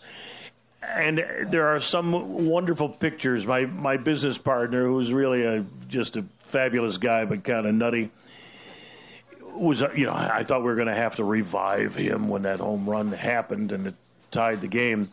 and 0.82 1.24
there 1.48 1.68
are 1.68 1.80
some 1.80 2.48
wonderful 2.48 2.90
pictures. 2.90 3.46
My 3.46 3.66
my 3.66 3.98
business 3.98 4.38
partner, 4.38 4.86
who's 4.86 5.14
really 5.14 5.44
a 5.44 5.66
just 5.88 6.18
a 6.18 6.26
fabulous 6.44 6.98
guy, 6.98 7.26
but 7.26 7.44
kind 7.44 7.66
of 7.66 7.76
nutty, 7.76 8.12
was 9.54 9.82
uh, 9.82 9.92
you 9.96 10.06
know 10.06 10.14
I 10.14 10.44
thought 10.44 10.60
we 10.60 10.68
were 10.68 10.76
going 10.76 10.88
to 10.88 10.94
have 10.94 11.16
to 11.16 11.24
revive 11.24 11.96
him 11.96 12.30
when 12.30 12.44
that 12.44 12.60
home 12.60 12.90
run 12.90 13.12
happened 13.12 13.72
and 13.72 13.88
it 13.88 13.96
tied 14.32 14.62
the 14.62 14.68
game. 14.68 15.10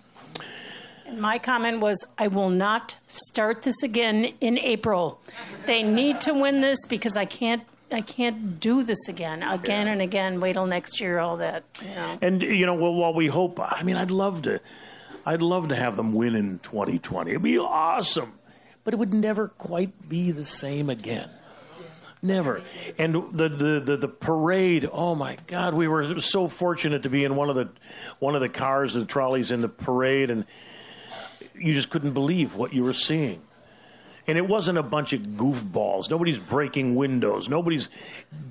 And 1.09 1.21
my 1.21 1.39
comment 1.39 1.81
was, 1.81 2.05
I 2.19 2.29
will 2.29 2.51
not 2.51 2.97
start 3.07 3.63
this 3.63 3.83
again 3.83 4.35
in 4.43 4.59
April. 4.59 5.21
They 5.65 5.83
need 5.83 6.21
to 6.23 6.35
win 6.35 6.61
this 6.61 6.79
because 6.87 7.17
I 7.17 7.25
can't. 7.25 7.63
I 7.91 8.03
can't 8.03 8.61
do 8.61 8.83
this 8.83 9.09
again, 9.09 9.43
again 9.43 9.89
and 9.89 10.03
again. 10.03 10.41
Wait 10.41 10.53
till 10.53 10.67
next 10.67 11.01
year, 11.01 11.19
all 11.19 11.39
that. 11.39 11.65
You 11.81 11.95
know. 11.95 12.19
And 12.21 12.43
you 12.43 12.67
know, 12.67 12.75
well, 12.75 12.93
while 12.93 13.15
we 13.15 13.29
hope, 13.29 13.59
I 13.59 13.83
mean, 13.83 13.97
I'd 13.97 14.11
love 14.11 14.43
to, 14.43 14.61
I'd 15.25 15.41
love 15.41 15.69
to 15.69 15.75
have 15.75 15.97
them 15.97 16.13
win 16.13 16.35
in 16.35 16.59
2020. 16.59 17.31
It'd 17.31 17.43
be 17.43 17.57
awesome, 17.57 18.35
but 18.85 18.93
it 18.93 18.99
would 18.99 19.15
never 19.15 19.49
quite 19.49 20.07
be 20.07 20.33
the 20.33 20.45
same 20.45 20.91
again. 20.91 21.31
Never. 22.21 22.63
And 22.99 23.15
the, 23.15 23.49
the, 23.49 23.81
the, 23.81 23.97
the 23.97 24.09
parade, 24.09 24.87
oh 24.93 25.15
my 25.15 25.39
God, 25.47 25.73
we 25.73 25.89
were 25.89 26.21
so 26.21 26.49
fortunate 26.49 27.05
to 27.05 27.09
be 27.09 27.25
in 27.25 27.37
one 27.37 27.49
of 27.49 27.57
the 27.57 27.71
one 28.19 28.35
of 28.35 28.43
the 28.43 28.51
cars, 28.51 28.93
the 28.93 29.07
trolleys 29.07 29.51
in 29.51 29.63
the 29.63 29.69
parade, 29.69 30.29
and 30.29 30.45
you 31.59 31.75
just 31.75 31.91
couldn't 31.91 32.13
believe 32.13 32.55
what 32.55 32.73
you 32.73 32.85
were 32.85 32.93
seeing. 32.93 33.43
And 34.27 34.37
it 34.37 34.47
wasn't 34.47 34.77
a 34.77 34.83
bunch 34.83 35.15
of 35.15 35.23
goofballs. 35.23 36.11
Nobody's 36.11 36.39
breaking 36.39 36.95
windows. 36.95 37.49
Nobody's 37.49 37.89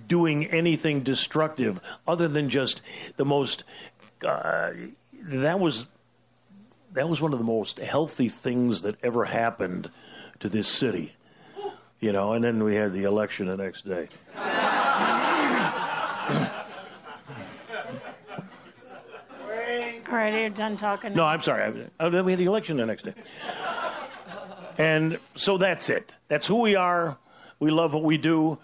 doing 0.07 0.47
anything 0.47 1.01
destructive 1.01 1.79
other 2.07 2.27
than 2.27 2.49
just 2.49 2.81
the 3.15 3.25
most. 3.25 3.63
Uh, 4.25 4.71
that 5.23 5.59
was 5.59 5.85
that 6.93 7.07
was 7.07 7.21
one 7.21 7.31
of 7.31 7.37
the 7.37 7.45
most 7.45 7.77
healthy 7.77 8.27
things 8.27 8.81
that 8.81 8.95
ever 9.03 9.25
happened 9.25 9.91
to 10.39 10.49
this 10.49 10.67
city. 10.67 11.15
You 11.99 12.11
know, 12.11 12.33
and 12.33 12.43
then 12.43 12.63
we 12.63 12.75
had 12.75 12.93
the 12.93 13.03
election 13.03 13.47
the 13.47 13.57
next 13.57 13.85
day. 13.85 14.07
All 20.09 20.15
right, 20.15 20.33
are 20.33 20.49
done 20.49 20.77
talking? 20.77 21.13
No, 21.13 21.25
I'm 21.25 21.41
sorry. 21.41 21.63
I- 21.99 22.05
uh, 22.05 22.09
Then 22.09 22.23
we 22.25 22.31
had 22.31 22.39
the 22.39 22.45
election 22.45 22.77
the 22.77 22.85
next 22.85 23.03
day. 23.03 23.13
And 24.77 25.17
so 25.35 25.57
that's 25.57 25.89
it. 25.89 26.15
That's 26.27 26.47
who 26.47 26.61
we 26.61 26.75
are. 26.75 27.17
We 27.59 27.71
love 27.71 27.93
what 27.93 28.03
we 28.03 28.17
do. 28.17 28.59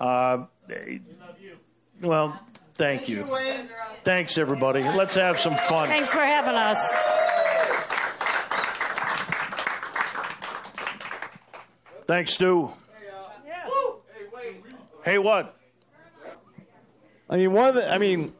Uh, 0.00 0.44
well, 2.00 2.38
thank 2.76 3.08
you. 3.08 3.24
Thanks, 4.04 4.38
everybody. 4.38 4.82
Let's 4.84 5.16
have 5.16 5.38
some 5.40 5.54
fun. 5.54 5.88
Thanks 5.88 6.10
for 6.12 6.20
having 6.20 6.54
us. 6.54 6.78
Thanks, 12.06 12.32
Stu. 12.34 12.70
Hey, 15.04 15.18
what? 15.18 15.56
I 17.28 17.36
mean, 17.36 17.52
one 17.52 17.68
of 17.68 17.74
the. 17.74 17.92
I 17.92 17.98
mean, 17.98 18.32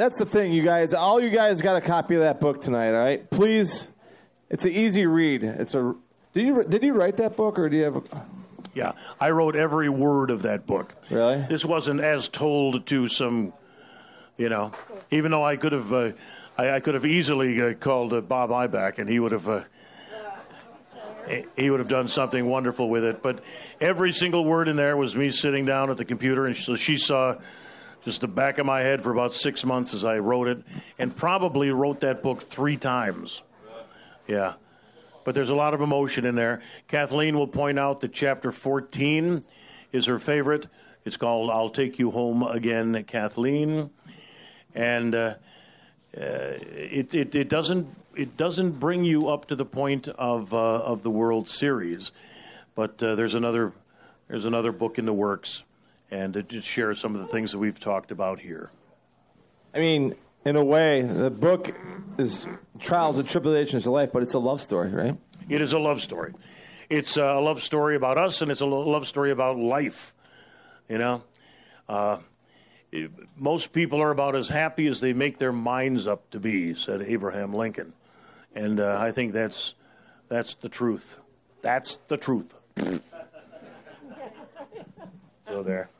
that's 0.00 0.18
the 0.18 0.24
thing, 0.26 0.52
you 0.52 0.62
guys. 0.62 0.94
All 0.94 1.20
you 1.20 1.30
guys 1.30 1.60
got 1.60 1.76
a 1.76 1.80
copy 1.80 2.14
of 2.14 2.22
that 2.22 2.40
book 2.40 2.60
tonight. 2.62 2.88
All 2.94 3.04
right, 3.04 3.28
please. 3.30 3.88
It's 4.48 4.64
an 4.64 4.72
easy 4.72 5.06
read. 5.06 5.44
It's 5.44 5.74
a. 5.74 5.94
Did 6.32 6.46
you 6.46 6.64
did 6.64 6.82
you 6.82 6.92
write 6.94 7.18
that 7.18 7.36
book 7.36 7.58
or 7.58 7.68
do 7.68 7.76
you 7.76 7.84
have? 7.84 7.96
A, 7.96 8.02
Yeah, 8.74 8.92
I 9.20 9.30
wrote 9.30 9.56
every 9.56 9.88
word 9.88 10.30
of 10.30 10.42
that 10.42 10.66
book. 10.66 10.94
Really? 11.10 11.44
This 11.48 11.64
wasn't 11.64 12.00
as 12.00 12.28
told 12.28 12.86
to 12.86 13.08
some, 13.08 13.52
you 14.38 14.48
know, 14.48 14.72
even 15.10 15.30
though 15.32 15.44
I 15.44 15.56
could 15.56 15.72
have, 15.72 15.92
uh, 15.92 16.12
I, 16.56 16.70
I 16.76 16.80
could 16.80 16.94
have 16.94 17.04
easily 17.04 17.60
uh, 17.60 17.74
called 17.74 18.12
uh, 18.12 18.20
Bob 18.20 18.50
Ibach 18.50 18.98
and 18.98 19.08
he 19.08 19.18
would 19.20 19.32
have, 19.32 19.48
uh, 19.48 19.64
he- 21.28 21.44
he 21.56 21.70
would 21.70 21.80
have 21.80 21.88
done 21.88 22.08
something 22.08 22.48
wonderful 22.48 22.88
with 22.88 23.04
it. 23.04 23.22
But 23.22 23.40
every 23.80 24.12
single 24.12 24.44
word 24.44 24.68
in 24.68 24.76
there 24.76 24.96
was 24.96 25.14
me 25.14 25.30
sitting 25.30 25.64
down 25.64 25.90
at 25.90 25.96
the 25.96 26.04
computer, 26.04 26.46
and 26.46 26.56
so 26.56 26.74
she 26.76 26.96
saw 26.96 27.36
just 28.04 28.20
the 28.20 28.28
back 28.28 28.58
of 28.58 28.66
my 28.66 28.80
head 28.80 29.02
for 29.02 29.12
about 29.12 29.34
six 29.34 29.64
months 29.64 29.94
as 29.94 30.04
I 30.04 30.18
wrote 30.18 30.48
it, 30.48 30.62
and 30.98 31.14
probably 31.14 31.70
wrote 31.70 32.00
that 32.00 32.22
book 32.22 32.40
three 32.40 32.76
times. 32.76 33.42
Yeah. 34.26 34.54
But 35.24 35.34
there's 35.34 35.50
a 35.50 35.54
lot 35.54 35.74
of 35.74 35.80
emotion 35.80 36.24
in 36.24 36.34
there. 36.34 36.60
Kathleen 36.88 37.36
will 37.36 37.46
point 37.46 37.78
out 37.78 38.00
that 38.00 38.12
chapter 38.12 38.52
14 38.52 39.44
is 39.92 40.06
her 40.06 40.18
favorite. 40.18 40.66
It's 41.04 41.16
called 41.16 41.50
I'll 41.50 41.70
Take 41.70 41.98
You 41.98 42.10
Home 42.10 42.42
Again, 42.42 43.04
Kathleen. 43.04 43.90
And 44.74 45.14
uh, 45.14 45.34
uh, 46.16 46.20
it, 46.20 47.14
it, 47.14 47.34
it, 47.34 47.48
doesn't, 47.48 47.88
it 48.14 48.36
doesn't 48.36 48.80
bring 48.80 49.04
you 49.04 49.28
up 49.28 49.46
to 49.46 49.56
the 49.56 49.64
point 49.64 50.08
of, 50.08 50.54
uh, 50.54 50.56
of 50.56 51.02
the 51.02 51.10
World 51.10 51.48
Series. 51.48 52.12
But 52.74 53.02
uh, 53.02 53.14
there's, 53.14 53.34
another, 53.34 53.72
there's 54.28 54.44
another 54.44 54.72
book 54.72 54.98
in 54.98 55.06
the 55.06 55.12
works. 55.12 55.64
And 56.10 56.34
to 56.34 56.42
just 56.42 56.66
shares 56.66 56.98
some 56.98 57.14
of 57.14 57.20
the 57.20 57.28
things 57.28 57.52
that 57.52 57.58
we've 57.58 57.78
talked 57.78 58.10
about 58.10 58.40
here. 58.40 58.70
I 59.74 59.78
mean, 59.78 60.16
in 60.44 60.56
a 60.56 60.64
way, 60.64 61.02
the 61.02 61.30
book 61.30 61.72
is 62.18 62.46
trials 62.80 63.16
and 63.18 63.28
tribulations 63.28 63.86
of 63.86 63.92
life, 63.92 64.10
but 64.12 64.22
it's 64.22 64.34
a 64.34 64.38
love 64.38 64.60
story, 64.60 64.90
right? 64.90 65.16
It 65.48 65.60
is 65.60 65.72
a 65.72 65.78
love 65.78 66.00
story. 66.00 66.34
It's 66.88 67.16
a 67.16 67.38
love 67.38 67.62
story 67.62 67.94
about 67.94 68.18
us, 68.18 68.42
and 68.42 68.50
it's 68.50 68.60
a 68.60 68.66
love 68.66 69.06
story 69.06 69.30
about 69.30 69.58
life. 69.58 70.12
You 70.88 70.98
know, 70.98 71.22
uh, 71.88 72.18
it- 72.90 73.12
most 73.36 73.72
people 73.72 74.00
are 74.02 74.10
about 74.10 74.34
as 74.34 74.48
happy 74.48 74.88
as 74.88 75.00
they 75.00 75.12
make 75.12 75.38
their 75.38 75.52
minds 75.52 76.08
up 76.08 76.28
to 76.30 76.40
be," 76.40 76.74
said 76.74 77.00
Abraham 77.02 77.52
Lincoln, 77.54 77.92
and 78.54 78.80
uh, 78.80 78.98
I 79.00 79.12
think 79.12 79.32
that's 79.32 79.74
that's 80.28 80.54
the 80.54 80.68
truth. 80.68 81.18
That's 81.62 81.98
the 82.08 82.16
truth. 82.16 82.54
so 85.46 85.62
there. 85.62 85.90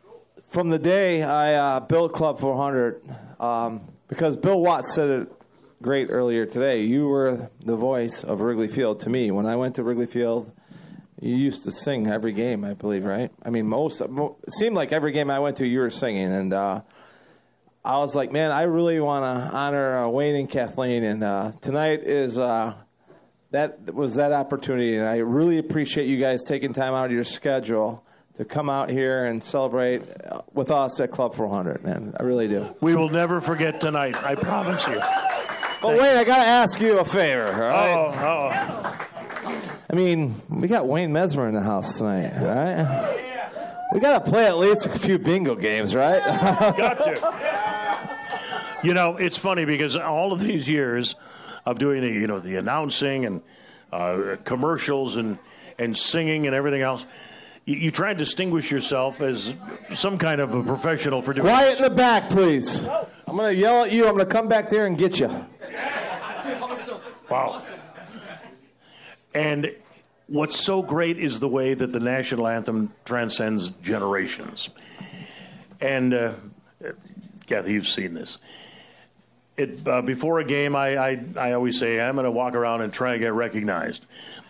From 0.51 0.69
the 0.69 0.81
day 0.81 1.23
I 1.23 1.55
uh, 1.55 1.79
built 1.79 2.13
Club 2.13 2.41
400, 2.41 3.01
um, 3.39 3.83
because 4.09 4.37
Bill 4.37 4.61
Watts 4.61 4.93
said 4.93 5.09
it 5.09 5.33
great 5.81 6.09
earlier 6.11 6.45
today, 6.45 6.83
you 6.83 7.07
were 7.07 7.49
the 7.65 7.77
voice 7.77 8.25
of 8.25 8.41
Wrigley 8.41 8.67
Field 8.67 8.99
to 9.01 9.11
me. 9.11 9.31
When 9.31 9.47
I 9.47 9.55
went 9.55 9.77
to 9.77 9.85
Wrigley 9.85 10.07
Field, 10.07 10.51
you 11.21 11.37
used 11.37 11.63
to 11.65 11.71
sing 11.71 12.09
every 12.09 12.33
game, 12.33 12.65
I 12.65 12.75
believe, 12.75 13.05
right? 13.05 13.31
I 13.45 13.51
mean, 13.51 13.69
most 13.69 14.03
seemed 14.59 14.75
like 14.75 14.91
every 14.91 15.13
game 15.13 15.31
I 15.31 15.39
went 15.39 15.59
to, 15.59 15.67
you 15.69 15.79
were 15.79 15.89
singing, 15.89 16.33
and 16.33 16.53
uh, 16.53 16.81
I 17.85 17.99
was 17.99 18.17
like, 18.17 18.33
man, 18.33 18.51
I 18.51 18.63
really 18.63 18.99
want 18.99 19.23
to 19.23 19.57
honor 19.57 19.99
uh, 19.99 20.09
Wayne 20.09 20.35
and 20.35 20.51
Kathleen, 20.51 21.05
and 21.05 21.23
uh, 21.23 21.53
tonight 21.61 22.03
is 22.03 22.41
uh, 22.41 22.75
that 23.53 23.95
was 23.95 24.17
that 24.17 24.33
opportunity, 24.33 24.97
and 24.97 25.07
I 25.07 25.19
really 25.19 25.59
appreciate 25.59 26.09
you 26.09 26.19
guys 26.19 26.43
taking 26.43 26.73
time 26.73 26.93
out 26.93 27.05
of 27.05 27.13
your 27.13 27.23
schedule 27.23 28.05
to 28.41 28.47
come 28.47 28.71
out 28.71 28.89
here 28.89 29.27
and 29.27 29.45
celebrate 29.45 30.01
uh, 30.25 30.41
with 30.55 30.71
us 30.71 30.99
at 30.99 31.11
Club 31.11 31.35
400, 31.35 31.85
man. 31.85 32.15
I 32.19 32.23
really 32.23 32.49
do. 32.49 32.75
We 32.81 32.95
will 32.95 33.11
never 33.11 33.43
forget 33.43 33.83
tonight. 33.83 34.17
I 34.25 34.35
promise 34.35 34.87
you. 34.89 34.95
But 34.95 35.99
wait, 35.99 36.17
I 36.17 36.25
gotta 36.25 36.49
ask 36.49 36.81
you 36.81 37.01
a 37.01 37.05
favor, 37.05 37.53
all 37.53 37.61
right? 37.61 37.95
Oh, 37.95 38.15
oh. 38.17 39.77
I 39.91 39.95
mean, 39.95 40.35
we 40.49 40.69
got 40.69 40.87
Wayne 40.89 41.11
Messmer 41.11 41.49
in 41.49 41.55
the 41.55 41.61
house 41.61 41.99
tonight, 41.99 42.33
right? 42.41 43.85
We 43.93 44.01
gotta 44.01 44.25
play 44.25 44.47
at 44.47 44.57
least 44.57 44.87
a 44.87 44.99
few 44.99 45.19
bingo 45.19 45.55
games, 45.55 45.95
right? 45.95 46.25
Got 46.79 46.95
to. 46.95 48.79
You 48.83 48.95
know, 48.95 49.19
it's 49.19 49.37
funny 49.37 49.67
because 49.67 49.97
all 49.97 50.33
of 50.33 50.41
these 50.41 50.67
years 50.67 51.15
of 51.67 51.79
doing 51.79 52.01
the, 52.01 52.09
you 52.09 52.27
know, 52.27 52.41
the 52.41 52.57
announcing 52.57 53.27
and 53.27 53.43
uh, 53.93 54.37
commercials 54.47 55.17
and 55.17 55.39
and 55.79 55.95
singing 55.95 56.47
and 56.47 56.55
everything 56.55 56.81
else, 56.81 57.05
you, 57.65 57.77
you 57.77 57.91
try 57.91 58.13
to 58.13 58.19
distinguish 58.19 58.71
yourself 58.71 59.21
as 59.21 59.55
some 59.95 60.19
kind 60.19 60.41
of 60.41 60.55
a 60.55 60.63
professional 60.63 61.23
for 61.23 61.33
doing. 61.33 61.47
Quiet 61.47 61.79
in 61.79 61.85
the 61.85 61.91
back, 61.91 62.31
please. 62.31 62.87
I'm 63.27 63.37
gonna 63.37 63.53
yell 63.53 63.85
at 63.85 63.93
you. 63.93 64.07
I'm 64.07 64.13
gonna 64.13 64.27
come 64.27 64.49
back 64.49 64.69
there 64.69 64.87
and 64.87 64.97
get 64.99 65.21
you. 65.21 65.29
Wow. 67.31 67.63
And 69.33 69.73
what's 70.27 70.57
so 70.57 70.83
great 70.83 71.19
is 71.19 71.39
the 71.39 71.49
way 71.49 71.75
that 71.75 71.93
the 71.93 72.01
national 72.01 72.49
anthem 72.49 72.93
transcends 73.05 73.71
generations. 73.83 74.71
And 75.81 76.13
uh, 76.13 76.33
Kathy, 77.47 77.73
you've 77.73 77.89
seen 77.89 78.15
this. 78.15 78.39
It, 79.57 79.87
uh, 79.87 80.03
before 80.03 80.41
a 80.41 80.45
game, 80.45 80.75
I, 80.75 80.97
I, 80.97 81.25
I 81.37 81.53
always 81.53 81.79
say 81.79 82.01
I'm 82.01 82.15
going 82.15 82.25
to 82.25 82.31
walk 82.31 82.55
around 82.55 82.81
and 82.81 82.93
try 82.93 83.13
to 83.13 83.19
get 83.19 83.33
recognized, 83.33 84.05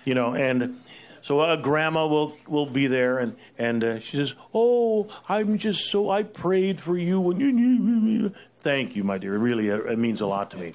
you 0.04 0.14
know. 0.14 0.34
And 0.34 0.80
So 1.22 1.40
uh, 1.40 1.56
grandma 1.56 2.06
will 2.06 2.36
will 2.46 2.66
be 2.66 2.86
there, 2.86 3.18
and 3.18 3.36
and 3.58 3.84
uh, 3.84 4.00
she 4.00 4.16
says, 4.16 4.34
"Oh, 4.54 5.08
I'm 5.28 5.58
just 5.58 5.90
so 5.90 6.10
I 6.10 6.22
prayed 6.22 6.80
for 6.80 6.96
you 6.96 7.20
when 7.20 7.40
you." 7.40 8.32
Thank 8.60 8.94
you, 8.94 9.04
my 9.04 9.16
dear. 9.16 9.36
It 9.36 9.38
really, 9.38 9.70
uh, 9.70 9.78
it 9.78 9.98
means 9.98 10.20
a 10.20 10.26
lot 10.26 10.50
to 10.50 10.58
me. 10.58 10.74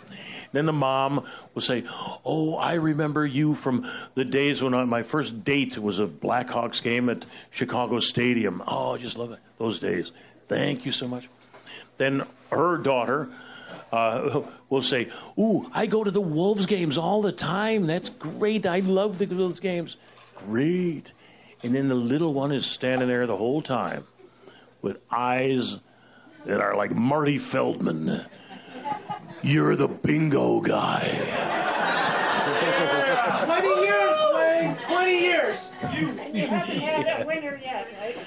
Then 0.53 0.65
the 0.65 0.73
mom 0.73 1.25
will 1.53 1.61
say, 1.61 1.83
"Oh, 2.23 2.55
I 2.55 2.73
remember 2.73 3.25
you 3.25 3.53
from 3.53 3.89
the 4.13 4.25
days 4.25 4.61
when 4.61 4.87
my 4.87 5.03
first 5.03 5.43
date 5.43 5.77
was 5.77 5.99
a 5.99 6.07
Blackhawks 6.07 6.81
game 6.81 7.09
at 7.09 7.25
Chicago 7.51 7.99
Stadium. 7.99 8.63
Oh, 8.67 8.95
I 8.95 8.97
just 8.97 9.17
love 9.17 9.31
it. 9.31 9.39
those 9.57 9.79
days. 9.79 10.11
Thank 10.47 10.85
you 10.85 10.91
so 10.91 11.07
much." 11.07 11.29
Then 11.97 12.23
her 12.51 12.77
daughter 12.77 13.29
uh, 13.91 14.41
will 14.69 14.81
say, 14.81 15.09
"Ooh, 15.39 15.69
I 15.73 15.87
go 15.87 16.03
to 16.03 16.11
the 16.11 16.21
Wolves 16.21 16.65
games 16.65 16.97
all 16.97 17.21
the 17.21 17.31
time. 17.31 17.87
That's 17.87 18.09
great. 18.09 18.65
I 18.65 18.79
love 18.79 19.17
the 19.17 19.25
Wolves 19.25 19.59
games. 19.59 19.97
Great." 20.35 21.11
And 21.63 21.73
then 21.73 21.87
the 21.87 21.95
little 21.95 22.33
one 22.33 22.51
is 22.51 22.65
standing 22.65 23.07
there 23.07 23.25
the 23.25 23.37
whole 23.37 23.61
time 23.61 24.03
with 24.81 24.99
eyes 25.09 25.77
that 26.45 26.61
are 26.61 26.75
like 26.75 26.95
Marty 26.95 27.37
Feldman. 27.37 28.25
You're 29.41 29.75
the 29.75 29.87
bingo 29.87 30.59
guy. 30.61 31.01
20 33.45 33.67
years, 33.81 34.17
Wayne. 34.33 34.75
20 34.87 35.19
years. 35.19 35.69
And 35.81 35.97
you 36.35 36.47
haven't 36.47 36.77
had 36.77 37.21
a 37.21 37.25
winner 37.25 37.59
yet, 37.63 37.87
right? 37.99 38.17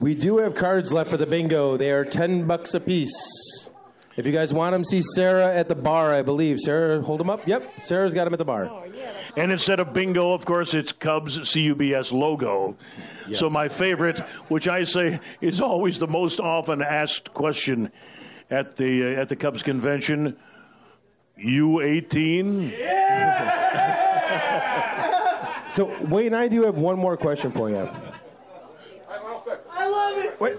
We 0.00 0.14
do 0.14 0.38
have 0.38 0.54
cards 0.54 0.92
left 0.92 1.10
for 1.10 1.16
the 1.16 1.26
bingo. 1.26 1.76
They 1.76 1.92
are 1.92 2.04
10 2.04 2.46
bucks 2.46 2.74
a 2.74 2.80
piece. 2.80 3.70
If 4.16 4.26
you 4.26 4.32
guys 4.32 4.54
want 4.54 4.72
them, 4.72 4.84
see 4.84 5.02
Sarah 5.14 5.52
at 5.52 5.68
the 5.68 5.74
bar, 5.74 6.14
I 6.14 6.22
believe. 6.22 6.60
Sarah, 6.60 7.02
hold 7.02 7.20
them 7.20 7.28
up. 7.28 7.46
Yep, 7.48 7.80
Sarah's 7.82 8.14
got 8.14 8.24
them 8.24 8.34
at 8.34 8.38
the 8.38 8.44
bar. 8.44 8.70
And 9.36 9.50
instead 9.50 9.80
of 9.80 9.92
bingo, 9.92 10.32
of 10.32 10.44
course, 10.44 10.74
it's 10.74 10.92
Cubs 10.92 11.36
CUBS 11.36 12.12
logo. 12.12 12.76
So 13.32 13.50
my 13.50 13.68
favorite, 13.68 14.20
which 14.48 14.68
I 14.68 14.84
say 14.84 15.18
is 15.40 15.60
always 15.60 15.98
the 15.98 16.06
most 16.06 16.38
often 16.38 16.80
asked 16.82 17.34
question 17.34 17.90
at 18.50 18.76
the 18.76 19.16
uh, 19.16 19.20
at 19.20 19.28
the 19.28 19.36
Cubs 19.36 19.62
convention, 19.62 20.36
U 21.36 21.80
eighteen. 21.80 22.72
So, 25.72 25.92
Wayne, 26.06 26.34
I 26.34 26.46
do 26.46 26.62
have 26.62 26.76
one 26.76 26.96
more 26.96 27.16
question 27.16 27.50
for 27.50 27.68
you. 27.68 27.90
I 29.08 29.88
love 29.88 30.18
it. 30.18 30.40
Wait. 30.40 30.56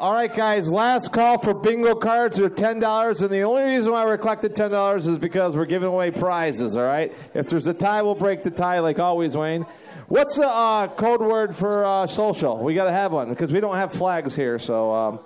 All 0.00 0.12
right, 0.12 0.32
guys. 0.32 0.70
Last 0.70 1.10
call 1.10 1.38
for 1.38 1.52
bingo 1.52 1.96
cards 1.96 2.38
are 2.38 2.48
ten 2.48 2.78
dollars, 2.78 3.20
and 3.20 3.30
the 3.30 3.42
only 3.42 3.64
reason 3.64 3.90
why 3.90 4.04
we're 4.04 4.16
collecting 4.16 4.52
ten 4.54 4.70
dollars 4.70 5.08
is 5.08 5.18
because 5.18 5.56
we're 5.56 5.64
giving 5.64 5.88
away 5.88 6.12
prizes. 6.12 6.76
All 6.76 6.84
right. 6.84 7.12
If 7.34 7.48
there's 7.48 7.66
a 7.66 7.74
tie, 7.74 8.02
we'll 8.02 8.14
break 8.14 8.44
the 8.44 8.52
tie 8.52 8.78
like 8.78 9.00
always, 9.00 9.36
Wayne. 9.36 9.66
What's 10.06 10.36
the 10.36 10.46
uh, 10.46 10.86
code 10.86 11.20
word 11.20 11.56
for 11.56 11.84
uh, 11.84 12.06
social? 12.06 12.58
We 12.58 12.74
got 12.74 12.84
to 12.84 12.92
have 12.92 13.10
one 13.10 13.30
because 13.30 13.50
we 13.50 13.58
don't 13.58 13.74
have 13.74 13.92
flags 13.92 14.36
here. 14.36 14.60
So, 14.60 14.92
um, 14.92 15.20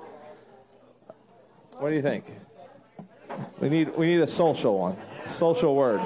what 1.78 1.90
do 1.90 1.94
you 1.94 2.02
think? 2.02 2.34
We 3.60 3.68
need 3.68 3.94
we 3.94 4.06
need 4.06 4.20
a 4.20 4.26
social 4.26 4.78
one. 4.78 4.96
Social 5.26 5.76
word. 5.76 6.00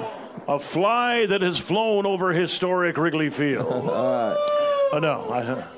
A 0.49 0.59
fly 0.59 1.25
that 1.27 1.41
has 1.41 1.57
flown 1.57 2.05
over 2.05 2.33
historic 2.33 2.97
Wrigley 2.97 3.29
Field. 3.29 3.65
All 3.89 4.35
right. 4.35 4.89
Oh 4.91 4.99
no. 4.99 5.21
I, 5.31 5.76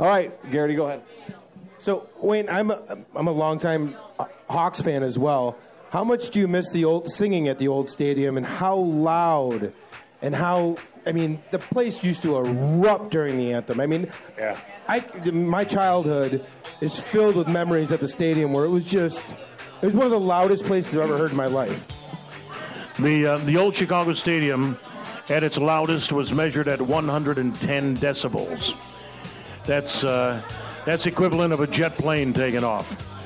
All 0.00 0.06
right, 0.06 0.32
Garrity, 0.50 0.74
go 0.76 0.86
ahead. 0.86 1.02
So, 1.78 2.08
Wayne, 2.20 2.48
I'm 2.48 2.70
a, 2.70 3.04
I'm 3.14 3.26
a 3.26 3.32
longtime 3.32 3.94
Hawks 4.48 4.80
fan 4.80 5.02
as 5.02 5.18
well. 5.18 5.58
How 5.90 6.04
much 6.04 6.30
do 6.30 6.40
you 6.40 6.48
miss 6.48 6.70
the 6.70 6.86
old 6.86 7.10
singing 7.10 7.48
at 7.48 7.58
the 7.58 7.68
old 7.68 7.90
stadium, 7.90 8.38
and 8.38 8.46
how 8.46 8.76
loud, 8.76 9.74
and 10.22 10.34
how 10.34 10.76
I 11.06 11.12
mean, 11.12 11.42
the 11.50 11.58
place 11.58 12.02
used 12.02 12.22
to 12.22 12.36
erupt 12.36 13.10
during 13.10 13.36
the 13.36 13.52
anthem. 13.52 13.78
I 13.78 13.86
mean, 13.86 14.10
Yeah. 14.38 14.58
I 14.88 15.04
my 15.32 15.64
childhood 15.64 16.46
is 16.80 16.98
filled 16.98 17.36
with 17.36 17.48
memories 17.48 17.92
at 17.92 18.00
the 18.00 18.08
stadium 18.08 18.54
where 18.54 18.64
it 18.64 18.70
was 18.70 18.86
just 18.86 19.22
it 19.82 19.86
was 19.86 19.94
one 19.94 20.06
of 20.06 20.12
the 20.12 20.20
loudest 20.20 20.64
places 20.64 20.96
I've 20.96 21.04
ever 21.04 21.18
heard 21.18 21.30
in 21.30 21.36
my 21.36 21.46
life. 21.46 21.86
The 22.98 23.26
uh, 23.26 23.36
the 23.38 23.58
old 23.58 23.74
Chicago 23.76 24.14
Stadium, 24.14 24.78
at 25.28 25.42
its 25.42 25.58
loudest, 25.58 26.10
was 26.10 26.32
measured 26.32 26.68
at 26.68 26.80
110 26.80 27.96
decibels. 27.98 28.74
That's 29.70 30.02
uh, 30.02 30.42
that's 30.84 31.06
equivalent 31.06 31.52
of 31.52 31.60
a 31.60 31.66
jet 31.68 31.94
plane 31.94 32.32
taking 32.32 32.64
off. 32.64 33.19